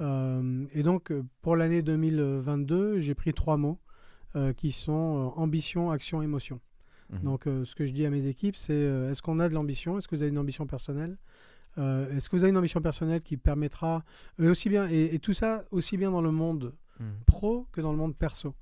[0.00, 3.78] Euh, et donc, euh, pour l'année 2022, j'ai pris trois mots
[4.36, 6.60] euh, qui sont ambition, action, émotion.
[7.10, 7.20] Mhm.
[7.22, 9.54] Donc, euh, ce que je dis à mes équipes, c'est euh, est-ce qu'on a de
[9.54, 9.96] l'ambition?
[9.98, 11.16] Est-ce que vous avez une ambition personnelle?
[11.78, 14.04] Euh, Est-ce que vous avez une ambition personnelle qui permettra,
[14.38, 17.06] et aussi bien, et, et tout ça aussi bien dans le monde Mhm.
[17.26, 18.54] pro que dans le monde perso.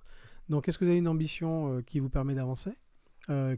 [0.50, 2.70] Donc, est-ce que vous avez une ambition qui vous permet d'avancer?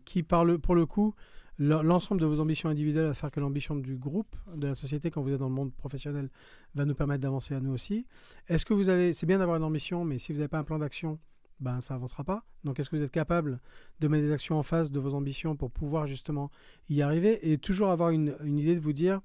[0.04, 1.14] Qui, par le, pour le coup,
[1.58, 5.10] l'en- l'ensemble de vos ambitions individuelles va faire que l'ambition du groupe, de la société,
[5.10, 6.30] quand vous êtes dans le monde professionnel,
[6.74, 8.06] va nous permettre d'avancer à nous aussi.
[8.46, 10.64] Est-ce que vous avez, c'est bien d'avoir une ambition, mais si vous n'avez pas un
[10.64, 11.18] plan d'action,
[11.60, 12.44] ben ça avancera pas.
[12.64, 13.60] Donc, est-ce que vous êtes capable
[14.00, 16.50] de mettre des actions en face de vos ambitions pour pouvoir justement
[16.88, 19.20] y arriver et toujours avoir une, une idée de vous dire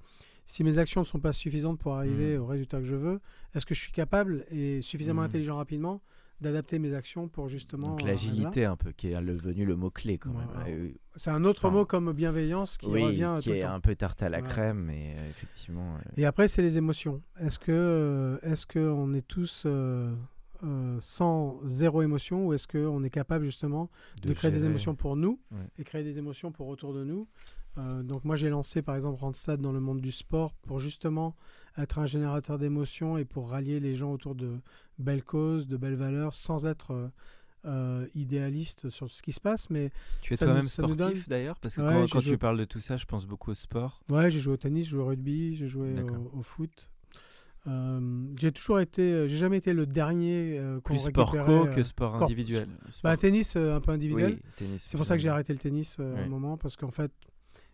[0.46, 2.42] si mes actions ne sont pas suffisantes pour arriver Mhm.
[2.44, 3.20] au résultat que je veux,
[3.56, 5.28] est-ce que je suis capable et suffisamment Mhm.
[5.28, 6.02] intelligent rapidement
[6.42, 7.92] d'adapter mes actions pour justement.
[7.92, 10.48] Donc euh, l'agilité un peu, qui est devenu le mot-clé quand même.
[10.54, 10.70] voilà.
[11.16, 13.72] C'est un autre Enfin, mot comme bienveillance qui oui, revient qui tout le est temps.
[13.72, 15.98] un peu tarte à la crème, mais euh, effectivement.
[16.18, 17.22] Et après, c'est les émotions.
[17.40, 20.14] Est-ce que, euh, est-ce que on est tous euh,
[20.64, 23.90] euh, sans zéro émotion ou est-ce qu'on est capable justement
[24.22, 25.58] de, créer des émotions pour nous Ouais.
[25.80, 27.28] et créer des émotions pour autour de nous?
[27.80, 31.36] Euh, Donc moi, j'ai lancé par exemple Randstad dans le monde du sport pour justement
[31.78, 34.60] être un générateur d'émotions et pour rallier les gens autour de
[35.00, 37.10] belles causes, de belles valeurs, sans être
[37.66, 39.70] euh, idéaliste sur ce qui se passe.
[39.72, 39.90] Mais
[40.22, 41.58] Tu es toi-même sportif donne- d'ailleurs?
[41.60, 43.52] Parce que Ouais, quand, j'ai quand joué- tu parles de tout ça, je pense beaucoup
[43.52, 44.02] au sport.
[44.10, 45.96] ouais, j'ai joué au tennis, j'ai joué au rugby, j'ai joué
[46.34, 46.90] au foot.
[47.66, 51.66] Euh, j'ai toujours été, j'ai jamais été le dernier euh, qu'on Plus sport co euh,
[51.68, 52.68] que sport sport- individuel.
[53.04, 54.38] Bah, tennis euh, un peu individuel.
[54.60, 56.92] Oui, C'est pour ça que j'ai arrêté le tennis euh, à un moment parce qu'en
[56.92, 57.12] fait,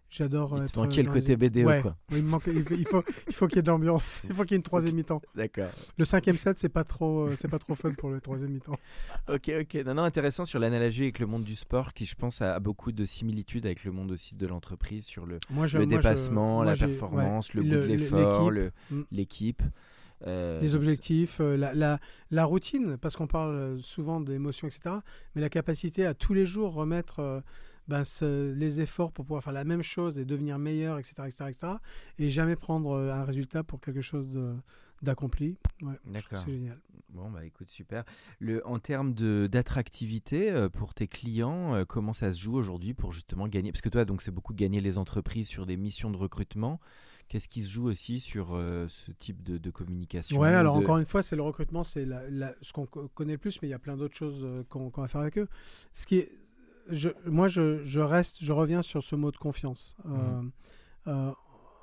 [0.10, 1.82] j'adore te manquait le côté BDO, Ouais.
[1.82, 1.96] quoi.
[2.12, 4.22] Il, manque- il faut, il faut, il faut qu'il y ait de l'ambiance.
[4.30, 5.22] Il faut qu'il y ait une troisième mi-temps.
[5.36, 5.70] D'accord.
[5.98, 8.78] Le cinquième set, c'est pas trop, euh, c'est pas trop fun pour le troisième mi-temps.
[9.30, 9.76] Ok, ok.
[9.86, 12.60] Non, non, intéressant sur l'analogie avec le monde du sport qui, je pense, a, a
[12.60, 15.96] beaucoup de similitudes avec le monde aussi de l'entreprise sur le, Moi, je- le moi,
[15.96, 18.52] je- dépassement, moi, la performance, ouais, le goût de l'effort,
[19.12, 19.72] l'équipe, le- Mm.
[20.28, 22.00] euh, les objectifs, euh, la, la,
[22.32, 24.96] la routine, parce qu'on parle souvent d'émotions, etc.
[25.36, 27.40] Mais la capacité à tous les jours remettre euh,
[27.90, 31.16] ben, ce- les efforts pour pouvoir faire la même chose et devenir meilleur, etc.
[31.28, 31.68] etc., etc.
[32.20, 34.38] et jamais prendre euh, un résultat pour quelque chose
[35.02, 35.58] d'accompli.
[35.82, 36.42] Ouais, D'accord.
[36.46, 36.80] C'est génial.
[37.10, 38.04] Bon, bah écoute, super.
[38.40, 39.14] Le, en termes
[39.64, 43.72] d'attractivité euh, pour tes clients, euh, comment ça se joue aujourd'hui pour justement gagner?
[43.72, 46.80] Parce que toi, donc, c'est beaucoup gagner les entreprises sur des missions de recrutement.
[47.28, 50.84] Qu'est-ce qui se joue aussi sur euh, ce type de, de communication Ouais, alors de-
[50.84, 52.06] encore une fois, c'est le recrutement, c'est
[52.62, 55.02] ce qu'on co- connaît le plus, mais il y a plein d'autres choses qu'on qu'on
[55.02, 55.48] va faire avec eux.
[55.94, 56.32] Ce qui est,
[56.90, 59.96] je, moi, je, je reste, je reviens sur ce mot de confiance.
[60.06, 60.10] Euh,
[60.42, 60.52] Mhm.
[61.08, 61.32] euh,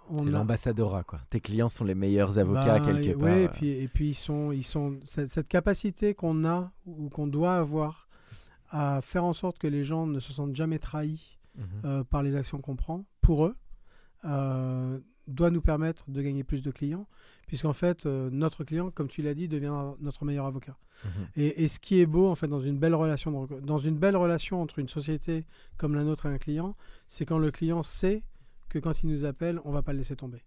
[0.09, 1.21] on C'est a- l'ambassadorat, quoi.
[1.31, 3.23] Tes clients sont les meilleurs avocats, Bah, quelque et- part.
[3.23, 3.49] ouais, et euh.
[3.53, 7.57] puis, et puis ils sont, ils sont cette, cette capacité qu'on a ou qu'on doit
[7.57, 8.09] avoir
[8.71, 11.65] à faire en sorte que les gens ne se sentent jamais trahis Mhm.
[11.85, 13.55] euh, par les actions qu'on prend pour eux
[14.25, 17.07] euh, doit nous permettre de gagner plus de clients,
[17.47, 20.77] puisqu'en fait euh, notre client, comme tu l'as dit, devient notre meilleur avocat.
[21.05, 21.11] Mhm.
[21.37, 23.97] Et, et ce qui est beau en fait dans une belle relation, de dans une
[23.97, 26.75] belle relation entre une société comme la nôtre et un client,
[27.09, 28.23] c'est quand le client sait
[28.69, 30.43] que quand il nous appelle, on va pas le laisser tomber.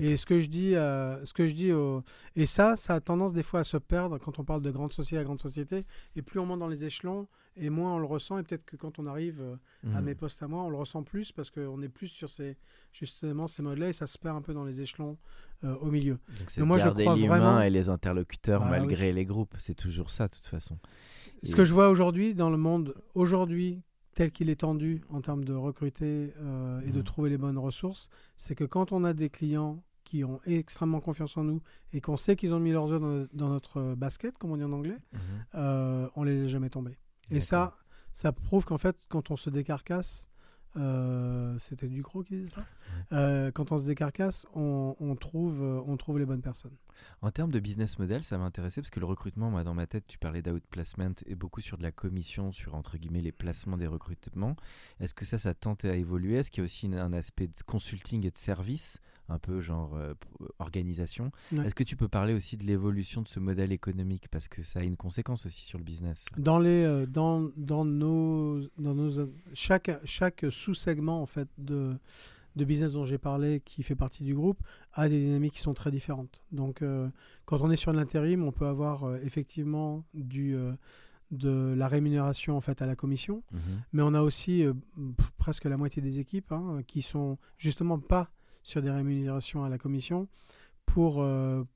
[0.00, 2.02] Et ce que je dis, euh, ce que je dis, au-
[2.36, 4.92] et ça, ça a tendance des fois à se perdre quand on parle de grande
[4.92, 5.84] société à grande société.
[6.16, 7.26] Et plus on monte dans les échelons,
[7.56, 8.38] et moins on le ressent.
[8.38, 9.56] Et peut-être que quand on arrive euh,
[9.94, 10.04] à Mhm.
[10.04, 12.56] mes postes à moi, on le ressent plus parce qu'on est plus sur ces
[12.92, 15.16] justement ces modes-là et ça se perd un peu dans les échelons
[15.64, 16.18] euh, au milieu.
[16.38, 19.54] Donc c'est moi, je crois vraiment- et les interlocuteurs Bah malgré les groupes.
[19.58, 20.78] C'est toujours ça, de toute façon.
[21.42, 23.82] Ce que je vois aujourd'hui dans le monde aujourd'hui
[24.14, 27.04] tel qu'il est tendu en termes de recruter euh, et de Mhm.
[27.04, 31.36] trouver les bonnes ressources, c'est que quand on a des clients qui ont extrêmement confiance
[31.36, 31.62] en nous
[31.92, 34.64] et qu'on sait qu'ils ont mis leurs œufs dans, dans notre basket, comme on dit
[34.64, 35.18] en anglais, Mhm.
[35.54, 36.98] euh, on les laisse jamais tomber.
[37.30, 37.76] Et ça,
[38.12, 40.28] ça prouve qu'en fait, quand on se décarcasse,
[40.76, 42.54] euh, c'était Ducrot qui disait
[43.10, 43.50] ça.
[43.54, 46.76] Quand on se décarcasse, on, on trouve, on trouve les bonnes personnes.
[47.22, 50.04] En termes de business model, ça m'intéressait parce que le recrutement, moi, dans ma tête,
[50.06, 53.86] tu parlais d'outplacement et beaucoup sur de la commission, sur entre guillemets les placements des
[53.86, 54.56] recrutements.
[55.00, 56.36] Est-ce que ça, ça tente à évoluer?
[56.36, 59.60] Est-ce qu'il y a aussi une- un aspect de consulting et de service, un peu
[59.60, 60.26] genre euh, p-
[60.58, 61.30] organisation?
[61.52, 61.66] Ouais.
[61.66, 64.28] Est-ce que tu peux parler aussi de l'évolution de ce modèle économique?
[64.30, 67.84] Parce que ça a une conséquence aussi sur le business Dans les, euh, dans, dans
[67.84, 71.96] nos, dans nos, chaque, chaque sous-segment en fait de,
[72.56, 74.58] de business dont j'ai parlé, qui fait partie du groupe,
[74.92, 76.44] a des dynamiques qui sont très différentes.
[76.52, 77.08] Donc, euh,
[77.46, 80.72] quand on est sur l'intérim, on peut avoir euh, effectivement du, euh,
[81.30, 83.60] de la rémunération en fait à la commission, Mhm.
[83.92, 84.64] mais on a aussi
[85.36, 88.30] presque la moitié des équipes hein, qui sont justement pas
[88.62, 90.28] sur des rémunérations à la commission
[90.86, 91.26] pour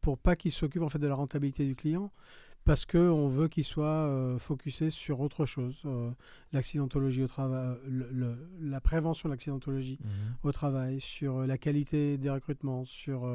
[0.03, 2.12] pour pas qu'ils s'occupent en fait de la rentabilité du client
[2.69, 6.11] parce que on veut qu'il soit euh, focusé sur autre chose euh,
[6.53, 10.11] l'accidentologie au travail le- le- la prévention de l'accidentologie Mhm.
[10.43, 13.27] au travail sur euh, la qualité des recrutements sur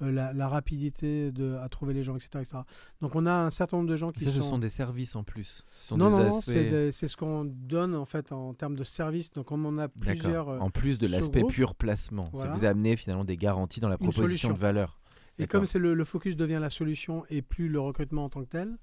[0.00, 2.58] la, la rapidité de, à trouver les gens etc., etc.
[3.00, 5.14] donc on a un certain nombre de gens qui Ça, ce sont sont des services
[5.14, 5.64] en plus.
[5.70, 8.74] Ce sont non, des non, non, aspects- c'est ce qu'on donne en fait en termes
[8.74, 9.30] de services.
[9.32, 10.48] Donc, on en a plusieurs.
[10.60, 12.50] En plus de l'aspect pur placement, Voilà.
[12.50, 14.98] ça vous a amené finalement des garanties dans la proposition de valeur.
[15.42, 18.42] Et comme c'est le, le focus devient la solution et plus le recrutement en tant
[18.42, 18.76] que tel,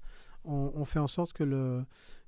[0.44, 1.84] on, on fait en sorte que le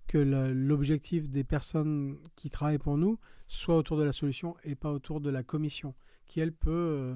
[0.09, 4.91] que l'objectif des personnes qui travaillent pour nous soit autour de la solution et pas
[4.93, 5.95] autour de la commission,
[6.27, 7.15] qui elle peut euh,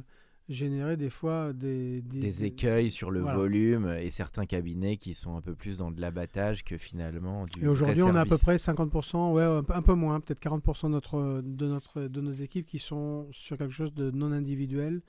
[0.48, 3.36] générer des fois des, des, des écueils sur le Voilà.
[3.38, 7.64] volume et certains cabinets qui sont un peu plus dans de l'abattage que finalement du
[7.64, 10.40] Et aujourd'hui, on a à peu près 50%, ouais, un peu- un peu moins, peut-être
[10.40, 14.30] 40% de, notre, de, notre, de nos équipes qui sont sur quelque chose de non
[14.30, 15.02] individuel.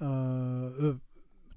[0.00, 0.94] Euh, euh,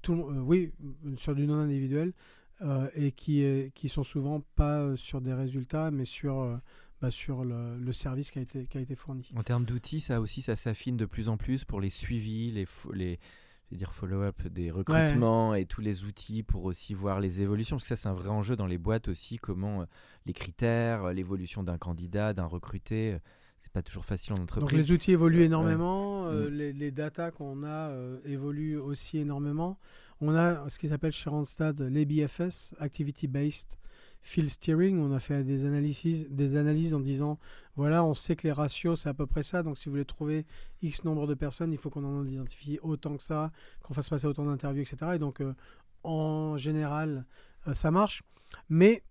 [0.02, 0.72] tout, euh, oui,
[1.16, 2.12] sur du non individuel,
[2.60, 3.44] euh, et qui,
[3.74, 6.60] qui sont souvent pas euh, sur des résultats, mais sur,
[7.00, 9.30] bah, sur le, le service qui a été, qui a été fourni.
[9.36, 12.66] En termes d'outils, ça aussi, ça s'affine de plus en plus pour les suivis, les,
[12.92, 13.18] les
[13.66, 17.76] je vais dire follow-up des recrutements et tous les outils pour aussi voir les évolutions.
[17.76, 19.86] Parce que ça, c'est un vrai enjeu dans les boîtes aussi, comment
[20.26, 23.16] les critères, l'évolution d'un candidat, d'un recruté,
[23.62, 24.76] c'est pas toujours facile en Donc entreprise.
[24.88, 25.44] les outils évoluent Ouais.
[25.44, 26.54] énormément, euh, Mm.
[26.54, 29.78] les, les datas qu'on a euh, évoluent aussi énormément.
[30.20, 33.78] On a ce qui s'appelle chez Randstad les BFS, Activity Based,
[34.20, 37.38] field steering, on a fait des analyses, des analyses en disant
[37.76, 40.04] voilà, on sait que les ratios c'est à peu près ça, donc si vous voulez
[40.04, 40.44] trouver
[40.82, 43.52] X nombre de personnes, il faut qu'on en identifie autant que ça,
[43.82, 45.12] qu'on fasse passer autant d'interviews, etc.
[45.14, 45.54] Et donc euh,
[46.02, 47.26] en général,
[47.68, 48.22] euh, ça marche.
[48.68, 49.02] Mais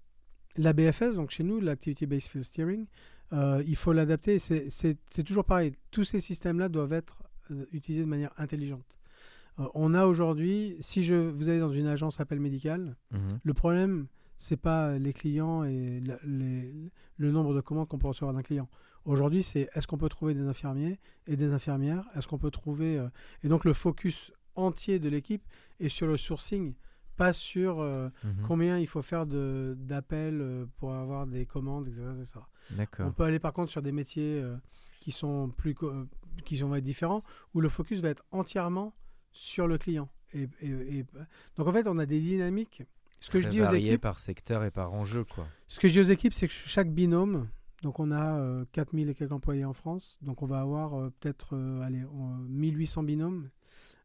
[0.58, 2.86] la BFS, donc chez nous, l'Activity Based Field Steering,
[3.34, 4.40] euh, il faut l'adapter.
[4.40, 5.74] C'est toujours pareil.
[5.92, 7.24] Tous ces systèmes-là doivent être
[7.72, 8.98] utilisés de manière intelligente.
[9.58, 13.40] on a aujourd'hui, si je, vous allez dans une agence appel médical, mhm.
[13.44, 14.08] le problème,
[14.38, 18.70] c'est pas les clients et le nombre de commandes qu'on peut recevoir d'un client.
[19.06, 22.06] Aujourd'hui, c'est est-ce qu'on peut trouver des infirmiers et des infirmières?
[22.16, 22.98] Est-ce qu'on peut trouver.
[22.98, 23.08] Euh,
[23.44, 25.44] et donc, le focus entier de l'équipe
[25.80, 26.74] est sur le sourcing,
[27.24, 28.44] pas sur euh, mhm.
[28.48, 32.40] combien il faut faire d'appels euh, pour avoir des commandes, etc.
[33.00, 34.44] On peut aller par contre sur des métiers
[35.00, 35.76] qui sont plus
[36.46, 38.94] qui sont, différents, où le focus va être entièrement
[39.32, 40.10] sur le client.
[40.34, 41.06] et,
[41.58, 42.84] donc, en fait, on a des dynamiques
[43.22, 44.02] ce que je dis aux équipes.
[44.02, 45.48] par secteur et par enjeu, quoi.
[45.68, 47.48] Ce que je dis aux équipes, c'est que chaque binôme,
[47.84, 51.14] donc on a 4000 euh, et quelques employés en France, donc on va avoir euh,
[51.20, 52.04] peut-être euh, allez,
[52.50, 53.50] 1800 binômes.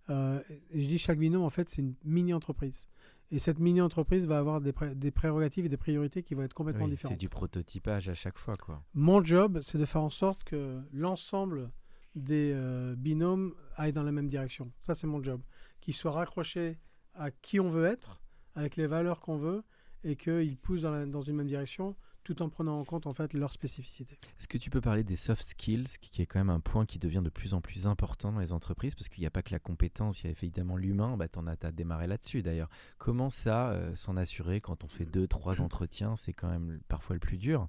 [0.08, 2.88] Je dis chaque binôme, en fait, c'est une mini-entreprise.
[3.32, 6.86] Et cette mini-entreprise va avoir des, des, prérogatives et des priorités qui vont être complètement
[6.86, 7.14] différentes.
[7.14, 8.54] C'est du prototypage à chaque fois.
[8.56, 8.84] Quoi.
[8.94, 11.70] Mon job, c'est de faire en sorte que l'ensemble
[12.14, 12.56] des
[12.96, 14.70] binômes aillent dans la même direction.
[14.80, 15.40] Ça, c'est mon job.
[15.80, 16.78] Qu'ils soient raccrochés
[17.14, 18.20] à qui on veut être
[18.54, 19.62] avec les valeurs qu'on veut
[20.04, 21.96] et qu'ils poussent dans, dans, une même direction
[22.26, 24.18] tout en prenant en compte en fait leur spécificité.
[24.38, 26.98] Est-ce que tu peux parler des soft skills, qui est quand même un point qui
[26.98, 29.52] devient de plus en plus important dans les entreprises, parce qu'il n'y a pas que
[29.52, 32.68] la compétence, il y a évidemment l'humain, bah, tu as, démarré là-dessus d'ailleurs.
[32.98, 37.14] Comment ça, euh, s'en assurer quand on fait deux, trois entretiens, c'est quand même parfois
[37.14, 37.68] le plus dur?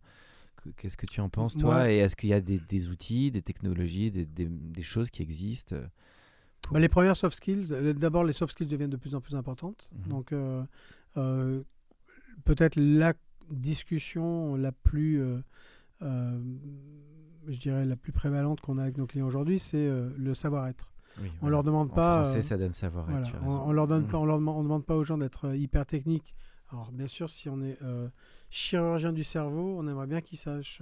[0.76, 1.90] Qu'est-ce que tu en penses toi?
[1.90, 5.78] Et est-ce qu'il y a des, outils, des technologies, des, des choses qui existent
[6.72, 9.36] bah, les premières soft skills, euh, d'abord les soft skills deviennent de plus en plus
[9.36, 9.90] importantes.
[9.94, 10.10] Mhm.
[10.10, 10.64] Donc euh,
[11.18, 11.64] euh,
[12.46, 13.14] peut-être la
[13.52, 15.22] discussion la plus,
[16.02, 20.92] je dirais la plus prévalente qu'on a avec nos clients aujourd'hui, c'est le savoir-être.
[21.42, 22.24] on leur demande pas.
[22.24, 23.34] Français, ça donne savoir-être.
[23.46, 24.10] on, leur donne mhm.
[24.10, 26.36] pas, on leur demande, demande pas aux gens d'être hyper techniques.
[26.70, 27.78] Alors bien sûr, si on est
[28.50, 30.82] chirurgien du cerveau, on aimerait bien qu'ils sachent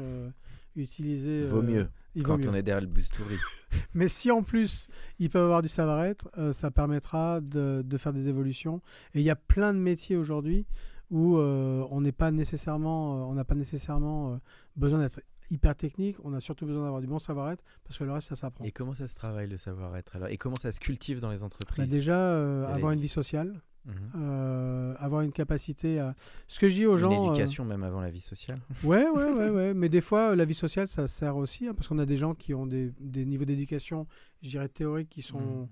[0.76, 1.46] utiliser.
[1.46, 1.88] Vaut mieux
[2.24, 3.40] quand on est derrière le bus touring.
[3.94, 4.88] Mais si en plus
[5.20, 8.82] ils peuvent avoir du savoir-être, euh, ça permettra de, de, faire des évolutions.
[9.14, 10.66] Et il y a plein de métiers aujourd'hui
[11.12, 14.40] où euh, on n'est pas nécessairement, euh, on n'a pas nécessairement
[14.76, 16.18] besoin d'être hyper technique.
[16.24, 18.66] On a surtout besoin d'avoir du bon savoir-être parce que le reste ça s'apprend.
[18.66, 20.30] Et comment ça se travaille le savoir-être alors?
[20.30, 23.62] Et comment ça se cultive dans les bah, entreprises Déjà avoir une vie sociale.
[23.86, 23.94] Mhm.
[24.16, 26.16] Euh, avoir une capacité à.
[26.48, 27.12] Ce que je dis aux gens.
[27.12, 28.60] Une éducation même avant la vie sociale.
[28.84, 29.74] Ouais, ouais, ouais, ouais.
[29.74, 32.34] Mais des fois, la vie sociale, ça sert aussi, hein, parce qu'on a des gens
[32.34, 34.08] qui ont des, des niveaux d'éducation,
[34.42, 35.40] je dirais théoriques, qui sont.
[35.40, 35.68] Mhm.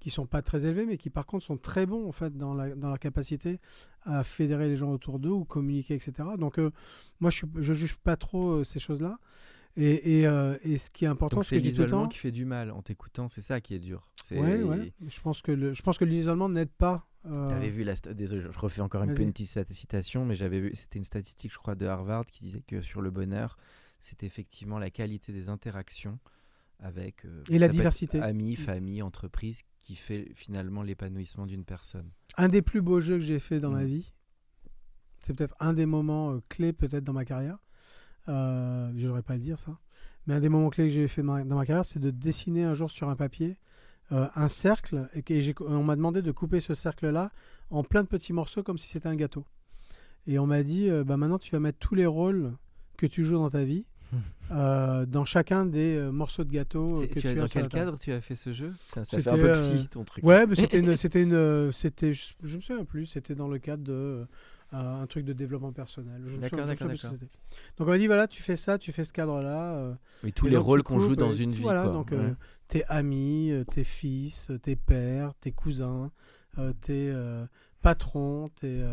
[0.00, 2.54] Qui sont pas très élevés mais qui par contre sont très bons en fait dans
[2.54, 3.60] la, dans la capacité
[4.02, 6.70] à fédérer les gens autour d'eux ou communiquer etc donc euh,
[7.20, 9.18] moi je ne juge pas trop euh, ces choses là
[9.76, 10.28] et, et,
[10.64, 13.60] et, ce qui est important, c'est l'isolement qui fait du mal en t'écoutant, c'est ça
[13.60, 14.08] qui est dur.
[14.32, 14.92] Ouais, ouais.
[15.06, 17.58] Je pense que je pense que l'isolement n'aide pas euh...
[17.70, 21.52] vu la désolé, je refais encore une petite citation, mais j'avais vu, c'était une statistique,
[21.52, 23.58] je crois, de Harvard qui disait que sur le bonheur,
[23.98, 26.18] c'est effectivement la qualité des interactions
[26.80, 32.10] avec euh, et la diversité, amis, famille, entreprise, qui fait finalement l'épanouissement d'une personne.
[32.36, 33.86] Un des plus beaux jeux que j'ai fait dans ma mm.
[33.86, 34.12] vie,
[35.20, 37.58] c'est peut-être un des moments euh, clés peut-être dans ma carrière.
[38.28, 39.78] Euh, je n'aurais pas le dire ça,
[40.26, 42.74] mais un des moments clés que j'ai fait dans ma carrière, c'est de dessiner un
[42.74, 43.56] jour sur un papier
[44.10, 47.30] euh, un cercle et, on m'a demandé de couper ce cercle-là
[47.68, 49.44] en plein de petits morceaux comme si c'était un gâteau.
[50.26, 52.54] Et on m'a dit, bah maintenant tu vas mettre tous les rôles
[52.96, 53.84] que tu joues dans ta vie
[54.50, 57.34] euh, dans chacun des morceaux de gâteau que tu, as.
[57.34, 58.72] Dans quel cadre tu as fait ce jeu?
[58.82, 60.24] Ça, fait un peu psy ton truc.
[60.24, 63.06] Ouais, mais c'était une, c'était une, c'était, je, je, me souviens plus.
[63.06, 64.26] C'était dans le cadre de
[64.70, 66.20] un truc de développement personnel.
[66.40, 67.08] D'accord, d'accord, Donc
[67.78, 69.96] on m'a dit voilà, tu fais ça, tu fais ce cadre-là.
[70.22, 71.62] oui, tous les rôles qu'on joue dans une vie.
[71.62, 71.92] Voilà, quoi.
[71.92, 72.12] donc
[72.68, 76.12] tes amis, euh, tes fils, euh, tes pères, tes cousins,
[76.58, 77.12] euh, tes
[77.82, 78.84] patrons, tes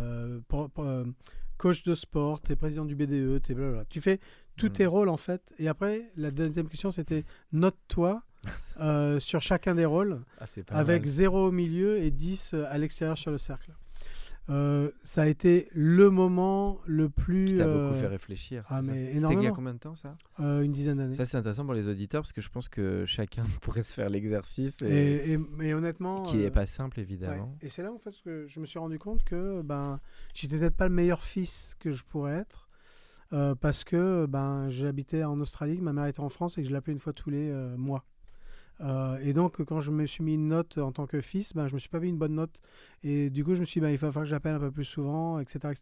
[1.58, 3.86] coach de sport, tes président du BDE, tes blablabla.
[3.86, 4.20] Tu fais
[4.56, 4.90] tous tes hmm.
[4.90, 5.42] rôles en fait.
[5.60, 8.24] Et après, la deuxième question, c'était note-toi
[9.20, 13.38] sur chacun des rôles ah, avec 0 au milieu et 10 à l'extérieur sur le
[13.38, 13.72] cercle.
[14.50, 17.46] Euh, ça a été le moment le plus.
[17.46, 18.64] Qui t'a beaucoup euh, fait réfléchir.
[18.70, 20.18] Ah, mais C'était il y a combien de temps ça?
[20.40, 21.16] Euh, Une dizaine d'années.
[21.16, 24.10] Ça, c'est intéressant pour les auditeurs parce que je pense que chacun pourrait se faire
[24.10, 24.82] l'exercice.
[24.84, 26.22] Et, et, honnêtement.
[26.24, 27.58] Qui n'est pas simple, évidemment.
[27.62, 30.00] Et c'est là, en fait, que je me suis rendu compte que ben,
[30.34, 32.65] j'étais peut-être pas le meilleur fils que je pourrais être.
[33.30, 36.94] Parce que ben, j'habitais en Australie, ma mère était en France et que je l'appelais
[36.94, 38.06] une fois tous les mois.
[38.82, 41.68] Euh, et donc, quand je me suis mis une note en tant que fils, ben,
[41.68, 42.62] je me suis pas mis une bonne note.
[43.04, 44.72] Et du coup, je me suis dit, ben, il va falloir que j'appelle un peu
[44.72, 45.82] plus souvent, etc., etc.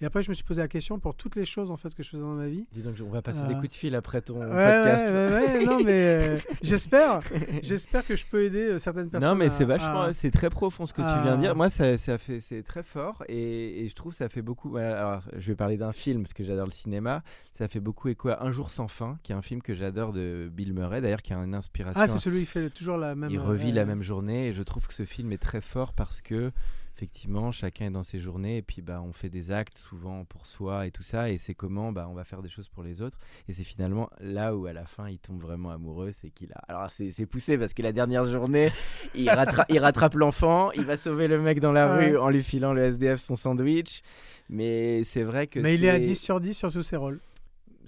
[0.00, 2.02] Et après, je me suis posé la question pour toutes les choses en fait que
[2.02, 2.66] je faisais dans ma vie.
[2.72, 5.04] Dis donc, on va passer Euh, des coups de fil après ton Ouais, podcast.
[5.08, 7.20] ouais, ouais, ouais, non, mais euh, j'espère,
[7.62, 9.28] j'espère que je peux aider euh, certaines personnes.
[9.30, 11.56] Non, mais c'est vachement, à- c'est très profond ce que tu viens de dire.
[11.56, 14.76] Moi, ça, ça fait, c'est très fort et, et je trouve ça fait beaucoup.
[14.76, 17.22] Alors, je vais parler d'un film parce que j'adore le cinéma.
[17.54, 20.12] Ça fait beaucoup écho à Un jour sans fin, qui est un film que j'adore
[20.12, 22.00] de Bill Murray, d'ailleurs, qui a une inspiration.
[22.00, 22.06] Ah,
[22.36, 23.30] qui fait toujours la même.
[23.30, 25.92] il euh, revit la même journée et je trouve que ce film est très fort
[25.92, 26.50] parce que
[26.96, 30.48] effectivement chacun est dans ses journées et puis bah on fait des actes souvent pour
[30.48, 33.00] soi et tout ça et c'est comment bah on va faire des choses pour les
[33.02, 33.16] autres
[33.48, 36.56] et c'est finalement là où à la fin il tombe vraiment amoureux c'est qu'il a
[36.66, 38.72] alors c'est poussé parce que la dernière journée
[39.14, 42.08] il, rattra- il rattrape l'enfant il va sauver le mec dans la Ouais.
[42.10, 44.02] rue en lui filant le SDF son sandwich
[44.48, 46.96] mais c'est vrai que Mais il est à c'est- 10 sur 10 sur tous ses
[46.96, 47.20] rôles.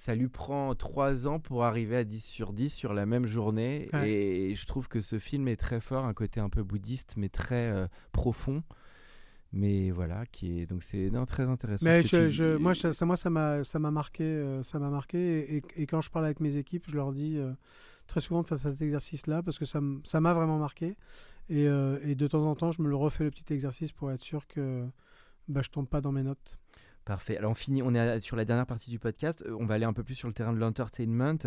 [0.01, 3.89] Ça lui prend 3 ans pour arriver à 10 sur 10 sur la même journée.
[3.93, 4.11] Ouais.
[4.11, 7.29] Et je trouve que ce film est très fort, un côté un peu bouddhiste, mais
[7.29, 8.63] très euh, profond.
[9.53, 11.85] Mais voilà, qui est donc c'est très intéressant.
[11.85, 14.23] Mais ce que je, tu- je- moi, je- ça, moi, ça m'a, ça m'a marqué,
[14.25, 15.57] euh, ça m'a marqué.
[15.57, 17.53] Et, et quand je parle avec mes équipes, je leur dis euh,
[18.07, 20.97] très souvent de faire cet exercice-là parce que ça, m'a vraiment marqué.
[21.49, 24.23] Et, et de temps en temps, je me le refais le petit exercice pour être
[24.23, 24.87] sûr que
[25.49, 26.59] bah, je tombe pas dans mes notes.
[27.11, 27.37] Parfait.
[27.37, 29.43] Alors on finit, on est sur la dernière partie du podcast.
[29.45, 31.39] Euh, On va aller un peu plus sur le terrain de l'entertainment.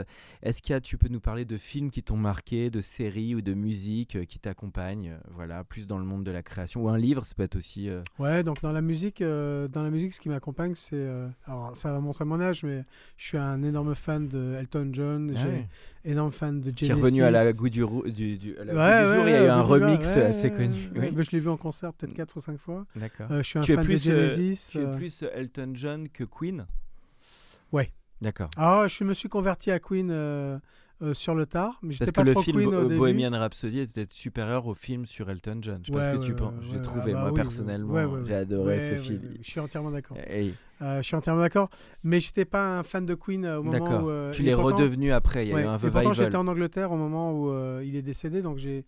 [0.42, 3.34] Est-ce qu'il y a, tu peux nous parler de films qui t'ont marqué, de séries
[3.34, 6.84] ou de musique euh, qui t'accompagnent, euh, voilà, plus dans le monde de la création
[6.84, 7.88] ou un livre, ça peut être aussi.
[7.90, 11.30] euh, Ouais, donc dans la musique, euh, dans la musique, ce qui m'accompagne, c'est, euh,
[11.46, 12.84] alors ça va montrer mon âge, mais
[13.16, 15.32] je suis un énorme fan de Elton John.
[15.34, 15.68] ah ouais.
[16.06, 17.02] Énorme fan de qui est Genesis.
[17.04, 19.28] revenu à la goût du, rou- du, du- à la goût Ouais, du ouais, jour.
[19.28, 20.90] il y a eu un remix ouais, assez connu.
[20.96, 21.12] Oui.
[21.12, 22.86] Bah, je l'ai vu en concert peut-être 4 ou 5 fois.
[22.96, 23.28] D'accord.
[23.32, 24.70] Euh, je suis un tu fan plus, de euh, Genesis.
[24.72, 26.66] Tu es euh, plus Elton John que Queen?
[27.72, 27.92] Ouais.
[28.22, 28.50] D'accord.
[28.58, 30.10] Ah, je me suis converti à Queen
[31.04, 32.98] euh, sur le tard, mais Parce que pas le film Queen début.
[32.98, 35.80] Bohemian Rhapsody est peut-être supérieur au film sur Elton John.
[35.84, 36.54] Je sais pas ce que tu penses.
[36.72, 39.22] J'ai trouvé, Ah bah moi, oui, personnellement, j'ai adoré ce film.
[39.42, 40.18] Je suis entièrement d'accord.
[40.26, 41.70] Hey, Euh, je suis entièrement d'accord,
[42.04, 44.10] mais j'étais pas un fan de Queen euh, au moment où.
[44.10, 46.36] euh, tu l'es redevenu après, il y a Ouais, eu un et pourtant, j'étais revival.
[46.42, 48.84] en Angleterre au moment où il est décédé, donc j'ai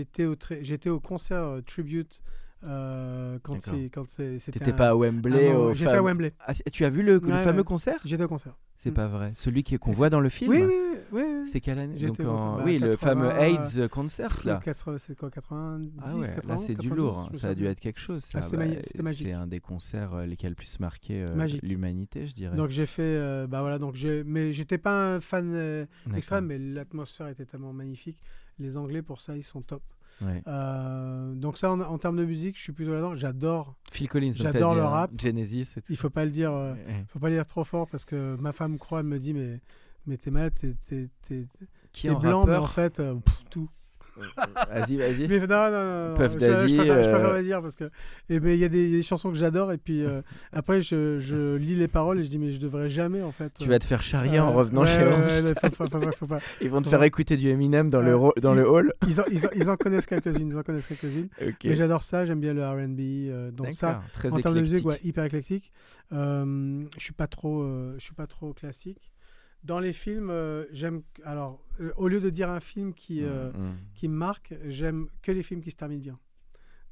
[0.00, 2.20] été au j'étais au concert tribute
[2.64, 4.38] euh, quand c'est quand c'était.
[4.52, 6.32] T'étais un- pas à Wembley au J'étais à fam- Wembley.
[6.40, 7.64] Ah, tu as vu le, fameux ouais.
[7.64, 8.00] concert?
[8.04, 8.56] J'étais au concert.
[8.76, 8.94] C'est Mm.
[8.94, 9.32] pas vrai.
[9.34, 10.98] Celui qui- qu'on voit dans le film Oui, oui, oui.
[11.12, 11.46] oui, oui.
[11.46, 11.96] C'est quelle année?
[11.96, 12.56] Donc, en-.
[12.56, 14.60] Bah, Oui, le 80, fameux AIDS concert là.
[14.98, 17.38] C'est quoi 90 Ah ouais, là 91, c'est du 92, lourd, hein.
[17.38, 18.28] ça a dû être quelque chose.
[18.34, 19.12] Ah, Bah.
[19.12, 22.56] C'est un des concerts euh, lesquels le plus marqué euh, l'humanité, je dirais.
[22.56, 26.46] Donc j'ai fait, euh, bah voilà, donc j'ai, mais j'étais pas un fan euh, extrême,
[26.46, 28.18] mais l'atmosphère était tellement magnifique.
[28.58, 29.82] Les Anglais pour ça ils sont top.
[30.22, 30.42] Ouais.
[30.46, 33.14] Euh, donc ça en, en termes de musique, je suis plutôt là-dedans.
[33.14, 33.74] J'adore.
[33.92, 35.10] Phil Collins, j'adore le hein, rap.
[35.18, 36.72] Genesis et tout Il faut pas le dire, euh.
[36.74, 37.04] Ouais.
[37.08, 39.60] faut pas le dire trop fort parce que ma femme croit, elle me dit mais
[40.06, 41.08] mais t'es malade, t'es, t'es,
[41.92, 43.68] t'es, blanc, mais en fait euh, pff, tout.
[44.74, 45.28] Vas-y, vas-y.
[45.28, 47.76] Mais non, non, non, Puff je, Daddy, je préfère, je préfère euh, pas dire parce
[47.76, 47.90] que
[48.28, 50.04] et ben il y a des, il y a des chansons que j'adore et puis
[50.04, 53.32] euh, après je, je lis les paroles et je dis mais je devrais jamais en
[53.32, 53.52] fait.
[53.58, 56.40] Tu vas te faire charrier en euh, revenant ouais, chez ouais, faut, faut faut pas.
[56.60, 58.92] Ils vont te faire écouter du Eminem dans, le, Euh, dans le hall.
[59.08, 61.28] Ils en, ils en- ils en connaissent quelques-unes, ils en connaissent quelques-unes.
[61.64, 64.02] Mais j'adore ça, j'aime bien le R&B, euh, donc ça.
[64.12, 65.72] Très En termes de musique, ouais, hyper éclectique.
[66.12, 69.10] Euh, je suis pas trop, euh, je suis pas trop classique.
[69.66, 71.02] Dans les films, euh, j'aime.
[71.24, 73.76] Alors, euh, au lieu de dire un film qui euh, Mm, mm.
[73.94, 76.18] qui me marque, j'aime que les films qui se terminent bien.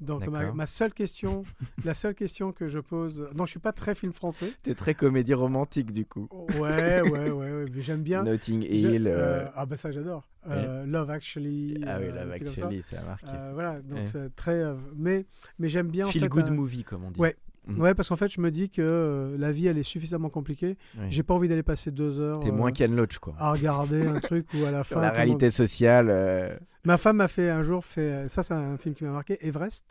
[0.00, 1.44] Donc ma, seule question,
[1.84, 4.52] la seule question que je pose, non, je suis pas très film français.
[4.62, 6.28] T'es très comédie romantique du coup.
[6.58, 8.24] Ouais, ouais, ouais, ouais, mais j'aime bien.
[8.24, 9.06] Notting Hill.
[9.06, 10.28] euh, euh, ah bah ça j'adore.
[10.48, 11.80] Euh, Love Actually.
[11.86, 12.60] Ah oui, trucs comme ça.
[12.66, 13.26] Actually, ça a marqué.
[13.52, 14.06] Voilà, donc Ouais.
[14.06, 14.62] c'est très.
[14.96, 15.26] mais
[15.58, 16.08] mais j'aime bien.
[16.08, 17.20] en Feel fait, good movie, comme on dit.
[17.20, 17.36] Ouais.
[17.66, 17.80] Mhm.
[17.80, 20.76] Ouais, parce qu'en fait, je me dis que euh, la vie, elle est suffisamment compliquée.
[20.98, 21.06] Ouais.
[21.10, 23.34] J'ai pas envie d'aller passer deux heures T'es euh, moins Ken Loach, quoi.
[23.38, 25.00] à regarder un truc où à la Sur fin.
[25.02, 26.08] la monde- réalité sociale.
[26.10, 28.00] euh, Ma femme m'a fait un jour fait.
[28.00, 29.38] euh, Ça, c'est un film qui m'a marqué.
[29.46, 29.84] Everest.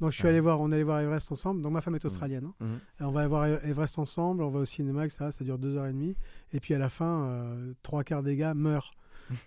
[0.00, 0.30] Donc je suis Ouais.
[0.30, 0.60] allé voir.
[0.60, 1.60] On est allé voir Everest ensemble.
[1.60, 2.52] Donc ma femme est australienne.
[2.60, 2.66] hein.
[3.00, 4.44] Et on va aller voir Everest ensemble.
[4.44, 5.08] On va au cinéma.
[5.10, 6.14] Ça, ça dure deux heures et demie.
[6.52, 8.92] Et puis à la fin, euh, trois quarts des gars meurent.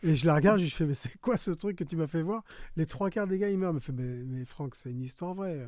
[0.04, 2.22] Et je la regarde, je fais, mais c'est quoi ce truc que tu m'as fait
[2.22, 2.44] voir?
[2.76, 3.70] Les trois quarts des gars, ils meurent.
[3.70, 5.68] Elle me fait, mais, mais Franck, c'est une histoire vraie.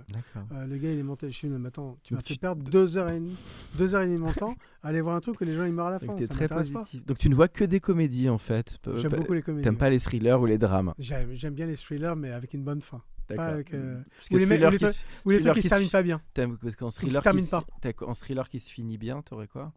[0.51, 1.29] Euh, le gars, il est monté.
[1.31, 3.37] Je suis dit, mais attends, tu m'as fait tu- perdre deux heures et demie,
[3.77, 5.65] deux heures et demie de mon temps à aller voir un truc où les gens
[5.65, 6.15] ils meurent à la fin.
[6.19, 6.79] Ça très m'intéresse pas.
[6.79, 7.05] positif.
[7.05, 8.77] Donc tu ne vois que des comédies en fait.
[8.95, 9.63] J'aime beaucoup les comédies.
[9.63, 10.93] T'aimes pas les thrillers ou les drames.
[10.99, 13.01] J'aime bien les thrillers, mais avec une bonne fin.
[13.29, 13.45] D'accord.
[13.45, 14.01] avec, euh,
[14.31, 16.03] ou les ou les qui trucs- se- Ou les thriller trucs qui se terminent pas
[16.03, 16.21] bien.
[16.61, 17.63] parce qu'en thriller, qui se- pas.
[18.05, 19.71] en thriller qui se finit bien, t'aurais quoi?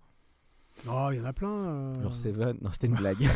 [0.89, 1.49] Oh, il y en a plein.
[1.51, 2.03] euh.
[2.03, 3.29] Genre Seven Non, c'était une blague.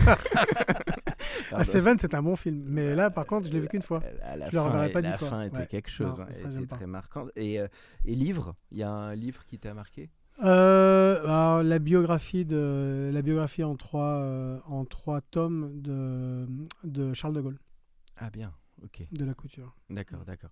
[1.52, 1.64] Ah.
[1.64, 2.62] Seven, c'est un bon film.
[2.66, 4.02] Mais là, par contre, je l'ai vu qu'une fois.
[4.36, 5.28] La Je le reverrai pas la dix fois.
[5.28, 5.66] fin était Ouais.
[5.66, 6.18] quelque chose.
[6.18, 7.30] Non, hein, ça, était très marquante.
[7.36, 7.66] Et, euh,
[8.04, 8.54] et livre?
[8.70, 10.10] Il y a un livre qui t'a marqué?
[10.44, 16.46] Euh, alors, la biographie de la biographie en trois euh, en trois tomes de,
[16.84, 17.58] de Charles de Gaulle.
[18.16, 18.52] Ah bien,
[19.12, 19.74] de la couture.
[19.90, 20.50] D'accord, d'accord.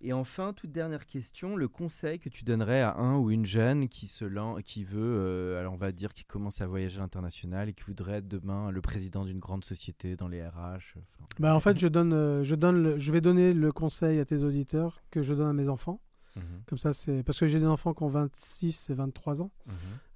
[0.00, 3.88] Et enfin, toute dernière question, le conseil que tu donnerais à un ou une jeune
[3.88, 7.00] qui se lance, qui veut, euh, alors on va dire, qui commence à voyager à
[7.00, 10.50] l'international et qui voudrait être demain le président d'une grande société dans les RH.
[10.96, 14.18] enfin, Bah, en fait, je, donne, euh, je, donne le- je vais donner le conseil
[14.18, 16.00] à tes auditeurs que je donne à mes enfants.
[16.36, 19.50] mhm, Comme ça, c'est parce que j'ai des enfants qui ont 26 et 23 ans
[19.66, 19.74] mhm.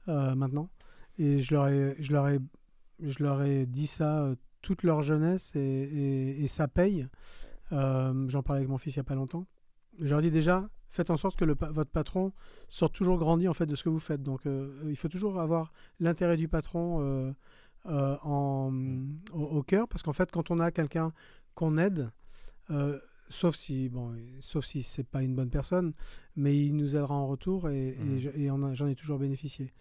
[0.09, 0.69] euh, maintenant.
[1.19, 2.39] Et je leur ai, je leur ai,
[3.01, 7.07] je leur ai dit ça toute leur jeunesse et, et- et ça paye.
[7.73, 9.47] Euh, J'en parlais avec mon fils il n'y a pas longtemps.
[10.01, 12.33] Je leur dis déjà, faites en sorte que le votre patron
[12.69, 14.23] sorte toujours grandi en fait de ce que vous faites.
[14.23, 17.33] Donc, euh, il faut toujours avoir l'intérêt du patron euh,
[17.87, 18.73] en,
[19.33, 21.13] au, au cœur, parce qu'en fait, quand on a quelqu'un
[21.55, 22.11] qu'on aide,
[23.29, 25.93] sauf si bon, sauf si c'est pas une bonne personne,
[26.37, 27.97] mais il nous aidera en retour et,
[28.65, 29.73] a- j'en ai toujours bénéficié.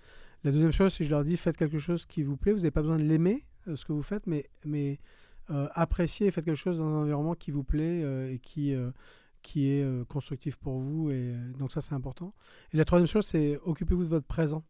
[0.44, 2.52] La deuxième chose, c'est que je leur dis faites quelque chose qui vous plaît.
[2.52, 5.00] Vous n'avez pas besoin de l'aimer ce que vous faites, mais mais
[5.50, 8.92] appréciez et faites quelque chose dans un environnement qui vous plaît euh, et qui euh,
[9.44, 11.12] qui est euh, constructif pour vous.
[11.12, 12.34] Et euh, donc ça, c'est important.
[12.74, 14.64] Et la troisième chose, c'est occupez-vous de votre présent.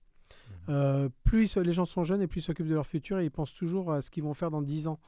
[0.70, 3.32] Euh, plus les gens sont jeunes et plus ils s'occupent de leur futur et ils
[3.32, 5.00] pensent toujours à ce qu'ils vont faire dans 10 ans.